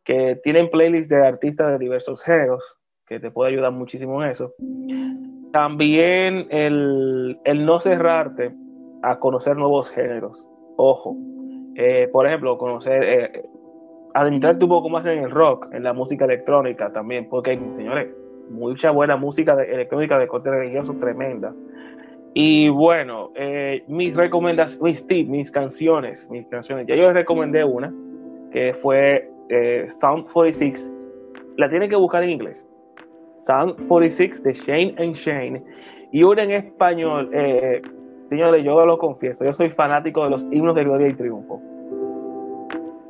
que 0.03 0.39
tienen 0.43 0.69
playlists 0.69 1.09
de 1.09 1.25
artistas 1.25 1.71
de 1.71 1.77
diversos 1.77 2.23
géneros, 2.23 2.77
que 3.07 3.19
te 3.19 3.31
puede 3.31 3.51
ayudar 3.51 3.71
muchísimo 3.71 4.23
en 4.23 4.29
eso. 4.29 4.53
También 5.51 6.47
el, 6.49 7.37
no 7.65 7.79
cerrarte 7.79 8.53
a 9.03 9.19
conocer 9.19 9.57
nuevos 9.57 9.91
géneros. 9.91 10.47
Ojo, 10.77 11.15
eh, 11.75 12.07
por 12.11 12.27
ejemplo, 12.27 12.57
conocer, 12.57 13.03
eh, 13.03 13.43
adentrarte 14.13 14.63
un 14.63 14.69
poco 14.69 14.89
más 14.89 15.05
en 15.05 15.23
el 15.23 15.31
rock, 15.31 15.67
en 15.73 15.83
la 15.83 15.93
música 15.93 16.25
electrónica 16.25 16.91
también, 16.93 17.27
porque, 17.29 17.57
señores, 17.75 18.09
mucha 18.51 18.91
buena 18.91 19.15
música 19.15 19.53
electrónica 19.63 20.17
de 20.19 20.27
corte 20.27 20.49
religioso 20.49 20.93
tremenda. 20.93 21.53
Y 22.33 22.69
bueno, 22.69 23.31
eh, 23.35 23.83
mis 23.87 24.15
recomendaciones, 24.15 24.81
mis 24.81 25.07
tips, 25.07 25.29
mis 25.29 25.51
canciones, 25.51 26.29
mis 26.29 26.45
canciones. 26.47 26.85
Ya 26.87 26.95
yo 26.95 27.05
les 27.05 27.13
recomendé 27.13 27.63
una 27.63 27.93
que 28.51 28.73
fue 28.73 29.29
Sound 29.87 30.31
46. 30.31 30.91
La 31.57 31.69
tienen 31.69 31.89
que 31.89 31.95
buscar 31.97 32.23
en 32.23 32.29
inglés. 32.29 32.65
Sound 33.37 33.87
46 33.87 34.43
de 34.43 34.53
Shane 34.53 34.95
and 34.97 35.13
Shane 35.13 35.63
y 36.11 36.23
una 36.23 36.43
en 36.43 36.51
español. 36.51 37.29
Eh, 37.33 37.81
señores, 38.25 38.63
yo 38.63 38.85
lo 38.85 38.97
confieso, 38.97 39.43
yo 39.43 39.53
soy 39.53 39.69
fanático 39.69 40.23
de 40.23 40.29
los 40.29 40.47
himnos 40.51 40.75
de 40.75 40.83
gloria 40.83 41.07
y 41.07 41.13
triunfo. 41.13 41.61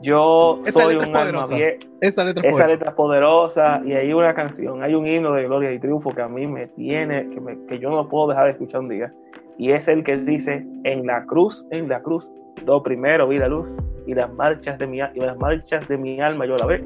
Yo 0.02 0.62
soy 0.72 0.96
un 0.96 1.16
alma 1.16 1.48
vieja. 1.48 1.78
Esa, 2.02 2.24
letra, 2.24 2.48
esa 2.48 2.68
letra, 2.68 2.96
poderosa. 2.96 3.82
Y 3.86 3.94
hay 3.94 4.14
una 4.14 4.34
canción, 4.34 4.84
hay 4.84 4.96
un 4.96 5.06
himno 5.06 5.34
de 5.34 5.44
gloria 5.44 5.72
y 5.72 5.80
triunfo 5.80 6.14
que 6.14 6.22
a 6.22 6.28
mí 6.28 6.48
me 6.48 6.68
tiene, 6.68 7.30
que, 7.30 7.58
que 7.68 7.80
yo 7.80 7.90
no 7.90 8.08
puedo 8.10 8.30
dejar 8.30 8.46
de 8.46 8.52
escuchar 8.52 8.82
un 8.82 8.90
día. 8.90 9.14
Y 9.58 9.72
es 9.72 9.88
el 9.88 10.04
que 10.04 10.18
dice: 10.18 10.66
En 10.84 11.06
la 11.06 11.26
cruz, 11.26 11.66
en 11.72 11.88
la 11.88 12.02
cruz, 12.02 12.32
lo 12.66 12.82
primero 12.82 13.28
vi 13.28 13.38
la 13.38 13.48
luz 13.48 13.70
y 14.06 14.14
las 14.16 14.32
marchas 14.34 14.80
de 14.80 14.88
mi, 14.88 14.98
y 14.98 15.20
las 15.20 15.38
marchas 15.38 15.88
de 15.88 15.98
mi 15.98 16.20
alma 16.20 16.46
yo 16.46 16.56
la 16.60 16.66
ve. 16.66 16.84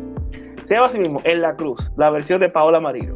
Se 0.63 0.75
llama 0.75 0.87
así 0.87 0.97
mismo, 0.97 1.21
En 1.23 1.41
la 1.41 1.55
cruz, 1.55 1.91
la 1.95 2.09
versión 2.09 2.39
de 2.41 2.49
Paola 2.49 2.79
Marino. 2.79 3.15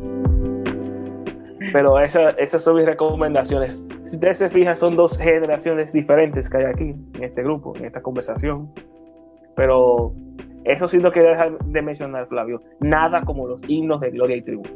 Pero 1.73 1.99
esas 1.99 2.63
son 2.63 2.75
mis 2.75 2.85
recomendaciones. 2.85 3.83
Si 4.01 4.15
ustedes 4.15 4.37
se 4.37 4.49
fijan, 4.49 4.75
son 4.75 4.95
dos 4.95 5.17
generaciones 5.17 5.91
diferentes 5.93 6.49
que 6.49 6.57
hay 6.57 6.65
aquí, 6.65 6.95
en 7.15 7.23
este 7.23 7.43
grupo, 7.43 7.75
en 7.75 7.85
esta 7.85 8.01
conversación. 8.01 8.71
Pero 9.59 10.13
eso 10.63 10.87
sí 10.87 10.99
no 10.99 11.11
quiero 11.11 11.31
dejar 11.31 11.59
de 11.59 11.81
mencionar, 11.81 12.29
Flavio. 12.29 12.63
Nada 12.79 13.23
como 13.25 13.45
los 13.45 13.59
himnos 13.67 13.99
de 13.99 14.11
gloria 14.11 14.37
y 14.37 14.41
triunfo. 14.41 14.73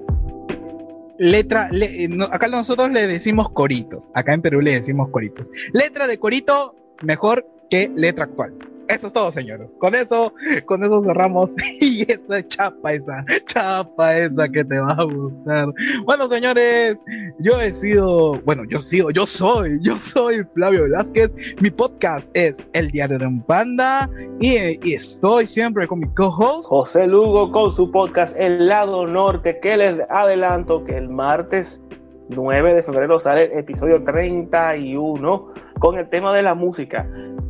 Letra, 1.18 1.70
eh, 1.72 2.10
acá 2.30 2.50
nosotros 2.50 2.92
le 2.92 3.08
decimos 3.08 3.50
coritos. 3.52 4.10
Acá 4.14 4.34
en 4.34 4.42
Perú 4.42 4.60
le 4.60 4.72
decimos 4.74 5.08
coritos. 5.10 5.50
Letra 5.72 6.06
de 6.06 6.18
corito 6.18 6.76
mejor 7.02 7.48
que 7.70 7.90
letra 7.96 8.26
actual. 8.26 8.56
Eso 8.94 9.08
es 9.08 9.14
todo, 9.14 9.32
señores. 9.32 9.76
Con 9.80 9.96
eso, 9.96 10.34
con 10.66 10.84
eso 10.84 11.04
cerramos. 11.04 11.54
Y 11.84 12.10
esa 12.10 12.46
chapa 12.48 12.94
esa, 12.94 13.26
chapa 13.46 14.18
esa 14.18 14.48
que 14.48 14.64
te 14.64 14.78
va 14.80 14.94
a 14.94 15.04
gustar. 15.04 15.68
Bueno, 16.06 16.28
señores, 16.30 17.04
yo 17.40 17.60
he 17.60 17.74
sido, 17.74 18.34
bueno, 18.46 18.64
yo 18.70 18.82
sigo, 18.82 19.12
yo 19.12 19.26
soy, 19.26 19.80
yo 19.82 19.98
soy 19.98 20.44
Flavio 20.54 20.84
Velázquez. 20.84 21.36
Mi 21.62 21.70
podcast 21.70 22.30
es 22.34 22.58
El 22.74 22.92
Diario 22.92 23.20
de 23.20 23.26
un 23.26 23.42
Panda 23.42 24.10
y, 24.40 24.58
y 24.88 24.94
estoy 24.94 25.48
siempre 25.48 25.88
con 25.88 26.00
mi 26.00 26.08
co-host 26.14 26.66
José 26.68 27.08
Lugo 27.08 27.52
con 27.52 27.72
su 27.72 27.92
podcast 27.92 28.36
El 28.38 28.68
Lado 28.68 29.06
Norte, 29.08 29.60
que 29.60 29.78
les 29.78 29.96
adelanto 30.10 30.84
que 30.84 30.98
el 30.98 31.10
martes 31.10 31.82
9 32.30 32.74
de 32.74 32.84
febrero 32.84 33.20
sale 33.20 33.46
el 33.46 33.60
episodio 33.60 34.04
31 34.04 35.52
con 35.80 35.98
el 35.98 36.10
tema 36.10 36.34
de 36.34 36.42
la 36.42 36.56
música 36.56 37.08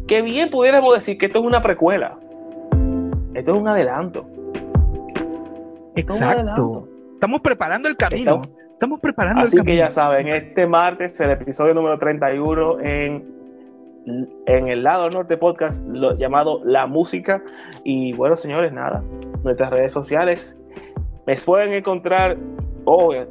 que 0.08 0.22
bien 0.22 0.50
pudiéramos 0.50 0.94
decir 0.94 1.18
que 1.18 1.28
esto 1.28 1.40
es 1.40 1.46
una 1.46 1.62
precuela. 1.62 2.18
Esto 3.34 3.56
es 3.56 3.62
un 3.62 3.68
adelanto. 3.68 4.26
Exacto. 5.96 6.88
Estamos 7.14 7.42
preparando 7.42 7.88
el 7.88 7.96
camino. 7.96 8.42
Estamos, 8.72 9.00
preparando 9.00 9.42
Así 9.42 9.62
que 9.62 9.78
ya 9.78 9.90
saben, 9.90 10.28
este 10.28 10.68
martes 10.68 11.20
el 11.22 11.30
episodio 11.30 11.74
número 11.74 11.98
31 11.98 12.80
en, 12.82 13.24
en 14.48 14.68
el 14.68 14.84
lado 14.84 15.10
norte 15.10 15.38
podcast 15.38 15.84
llamado 16.18 16.62
La 16.66 16.86
Música. 16.86 17.42
Y 17.84 18.14
bueno, 18.14 18.36
señores, 18.36 18.74
nada. 18.74 19.02
Nuestras 19.44 19.70
redes 19.70 19.94
sociales 19.94 20.58
me 21.26 21.36
pueden 21.38 21.74
encontrar. 21.74 22.38
Oye, 22.86 23.28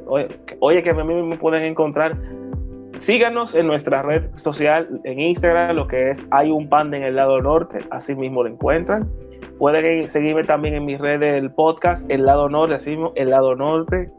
oye, 0.59 0.83
que 0.83 0.89
a 0.89 0.93
mí 0.93 1.23
me 1.23 1.37
pueden 1.37 1.63
encontrar 1.63 2.17
Síganos 3.03 3.53
en 3.53 3.67
nuestra 3.67 4.01
red 4.01 4.33
social, 4.35 5.01
en 5.03 5.19
Instagram, 5.19 5.75
lo 5.75 5.87
que 5.87 6.11
es 6.11 6.25
Hay 6.31 6.51
un 6.51 6.69
Panda 6.69 6.95
en 6.95 7.03
el 7.03 7.17
lado 7.17 7.41
norte, 7.41 7.79
así 7.91 8.15
mismo 8.15 8.43
lo 8.43 8.49
encuentran. 8.49 9.11
Pueden 9.59 10.09
seguirme 10.09 10.45
también 10.45 10.75
en 10.75 10.85
mi 10.85 10.95
red 10.95 11.19
del 11.19 11.51
podcast, 11.51 12.09
El 12.09 12.25
lado 12.25 12.47
norte, 12.47 12.75
así 12.75 12.91
mismo, 12.91 13.11
El 13.15 13.31
lado 13.31 13.55
norte. 13.55 14.09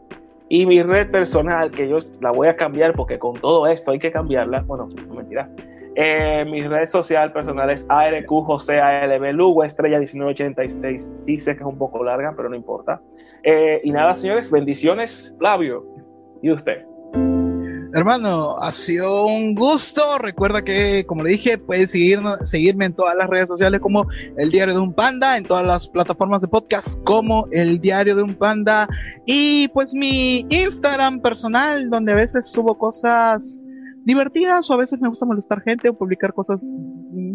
Y 0.49 0.65
mi 0.65 0.81
red 0.81 1.09
personal, 1.09 1.71
que 1.71 1.87
yo 1.87 1.97
la 2.21 2.31
voy 2.31 2.47
a 2.47 2.55
cambiar 2.55 2.93
porque 2.93 3.17
con 3.17 3.39
todo 3.39 3.67
esto 3.67 3.91
hay 3.91 3.99
que 3.99 4.11
cambiarla. 4.11 4.61
Bueno, 4.61 4.87
no 5.07 5.15
mentira. 5.15 5.49
Eh, 5.95 6.45
mi 6.45 6.61
red 6.61 6.89
social 6.89 7.31
personal 7.31 7.69
es 7.69 7.85
ARQ 7.87 8.27
José 8.27 8.81
ALB 8.81 9.31
Lugo, 9.33 9.63
estrella 9.63 9.97
1986. 9.97 11.11
Sí 11.13 11.39
sé 11.39 11.55
que 11.55 11.61
es 11.61 11.67
un 11.67 11.77
poco 11.77 12.03
larga, 12.03 12.33
pero 12.35 12.49
no 12.49 12.55
importa. 12.55 13.01
Eh, 13.43 13.81
y 13.83 13.91
nada, 13.91 14.13
señores, 14.13 14.51
bendiciones, 14.51 15.33
Flavio. 15.39 15.85
¿Y 16.41 16.51
usted? 16.51 16.85
Hermano, 17.95 18.57
ha 18.59 18.73
sido 18.73 19.25
un 19.25 19.55
gusto. 19.55 20.17
Recuerda 20.19 20.65
que, 20.65 21.05
como 21.05 21.23
le 21.23 21.29
dije, 21.29 21.57
puedes 21.57 21.91
seguirme 21.91 22.85
en 22.85 22.93
todas 22.93 23.15
las 23.15 23.29
redes 23.29 23.47
sociales 23.47 23.79
como 23.79 24.05
El 24.37 24.51
Diario 24.51 24.73
de 24.73 24.81
un 24.81 24.93
Panda, 24.93 25.37
en 25.37 25.45
todas 25.45 25.65
las 25.65 25.87
plataformas 25.87 26.41
de 26.41 26.49
podcast 26.49 27.01
como 27.05 27.47
El 27.53 27.79
Diario 27.79 28.17
de 28.17 28.23
un 28.23 28.35
Panda 28.35 28.89
y 29.25 29.69
pues 29.69 29.93
mi 29.93 30.45
Instagram 30.49 31.21
personal, 31.21 31.89
donde 31.89 32.11
a 32.11 32.15
veces 32.15 32.51
subo 32.51 32.77
cosas 32.77 33.63
divertidas 34.05 34.69
o 34.69 34.73
a 34.73 34.77
veces 34.77 34.99
me 35.01 35.09
gusta 35.09 35.25
molestar 35.25 35.61
gente 35.61 35.89
o 35.89 35.97
publicar 35.97 36.33
cosas, 36.33 36.63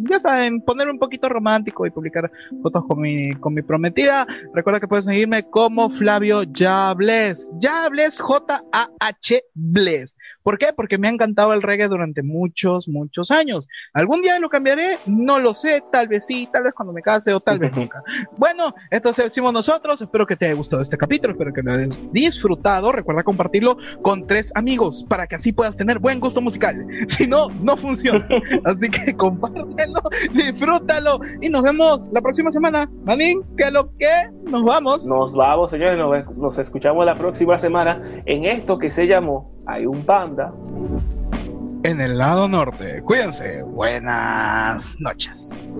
ya 0.08 0.20
saben, 0.20 0.60
poner 0.60 0.88
un 0.88 0.98
poquito 0.98 1.28
romántico 1.28 1.84
y 1.84 1.90
publicar 1.90 2.30
fotos 2.62 2.84
con 2.86 3.00
mi, 3.00 3.32
con 3.36 3.54
mi 3.54 3.62
prometida. 3.62 4.26
Recuerda 4.54 4.78
que 4.78 4.86
puedes 4.86 5.04
seguirme 5.04 5.42
como 5.42 5.90
Flavio 5.90 6.44
Yables. 6.44 7.50
Yables, 7.58 8.20
J-A-H 8.20 9.42
Bles. 9.54 10.16
¿Por 10.42 10.58
qué? 10.58 10.72
Porque 10.74 10.98
me 10.98 11.08
ha 11.08 11.10
encantado 11.10 11.52
el 11.52 11.62
reggae 11.62 11.88
durante 11.88 12.22
muchos, 12.22 12.88
muchos 12.88 13.30
años. 13.30 13.68
¿Algún 13.92 14.22
día 14.22 14.38
lo 14.38 14.48
cambiaré? 14.48 14.98
No 15.06 15.38
lo 15.38 15.54
sé, 15.54 15.82
tal 15.92 16.08
vez 16.08 16.26
sí, 16.26 16.48
tal 16.52 16.62
vez 16.62 16.74
cuando 16.74 16.92
me 16.92 17.02
case 17.02 17.32
o 17.34 17.40
tal 17.40 17.58
vez 17.58 17.72
nunca. 17.72 18.02
Bueno, 18.36 18.74
esto 18.90 19.12
decimos 19.12 19.52
nosotros. 19.52 20.00
Espero 20.00 20.26
que 20.26 20.36
te 20.36 20.46
haya 20.46 20.54
gustado 20.54 20.82
este 20.82 20.96
capítulo, 20.96 21.32
espero 21.32 21.52
que 21.52 21.62
lo 21.62 21.72
hayas 21.72 22.00
disfrutado. 22.12 22.92
Recuerda 22.92 23.22
compartirlo 23.22 23.76
con 24.02 24.26
tres 24.26 24.50
amigos 24.54 25.04
para 25.08 25.26
que 25.26 25.36
así 25.36 25.52
puedas 25.52 25.76
tener 25.76 25.98
buen 25.98 26.20
gusto 26.20 26.40
musical 26.40 26.86
Si 27.08 27.26
no, 27.26 27.48
no 27.62 27.76
funciona. 27.76 28.26
Así 28.64 28.88
que 28.88 29.14
compártelo, 29.14 30.02
disfrútalo 30.32 31.20
y 31.40 31.48
nos 31.48 31.62
vemos 31.62 32.08
la 32.12 32.20
próxima 32.20 32.50
semana. 32.50 32.90
Manín, 33.04 33.42
¿qué 33.56 33.70
lo 33.70 33.96
que? 33.96 34.30
Nos 34.44 34.64
vamos. 34.64 35.06
Nos 35.06 35.34
vamos, 35.34 35.70
señores. 35.70 35.98
Nos, 35.98 36.36
nos 36.36 36.58
escuchamos 36.58 37.04
la 37.04 37.14
próxima 37.14 37.58
semana 37.58 38.22
en 38.26 38.44
esto 38.44 38.78
que 38.78 38.90
se 38.90 39.06
llamó 39.06 39.59
Hay 39.70 39.86
un 39.86 40.04
panda. 40.04 40.52
En 41.84 42.00
el 42.00 42.18
lado 42.18 42.48
norte. 42.48 43.02
Cuídense. 43.02 43.62
Buenas 43.62 44.96
noches. 44.98 45.70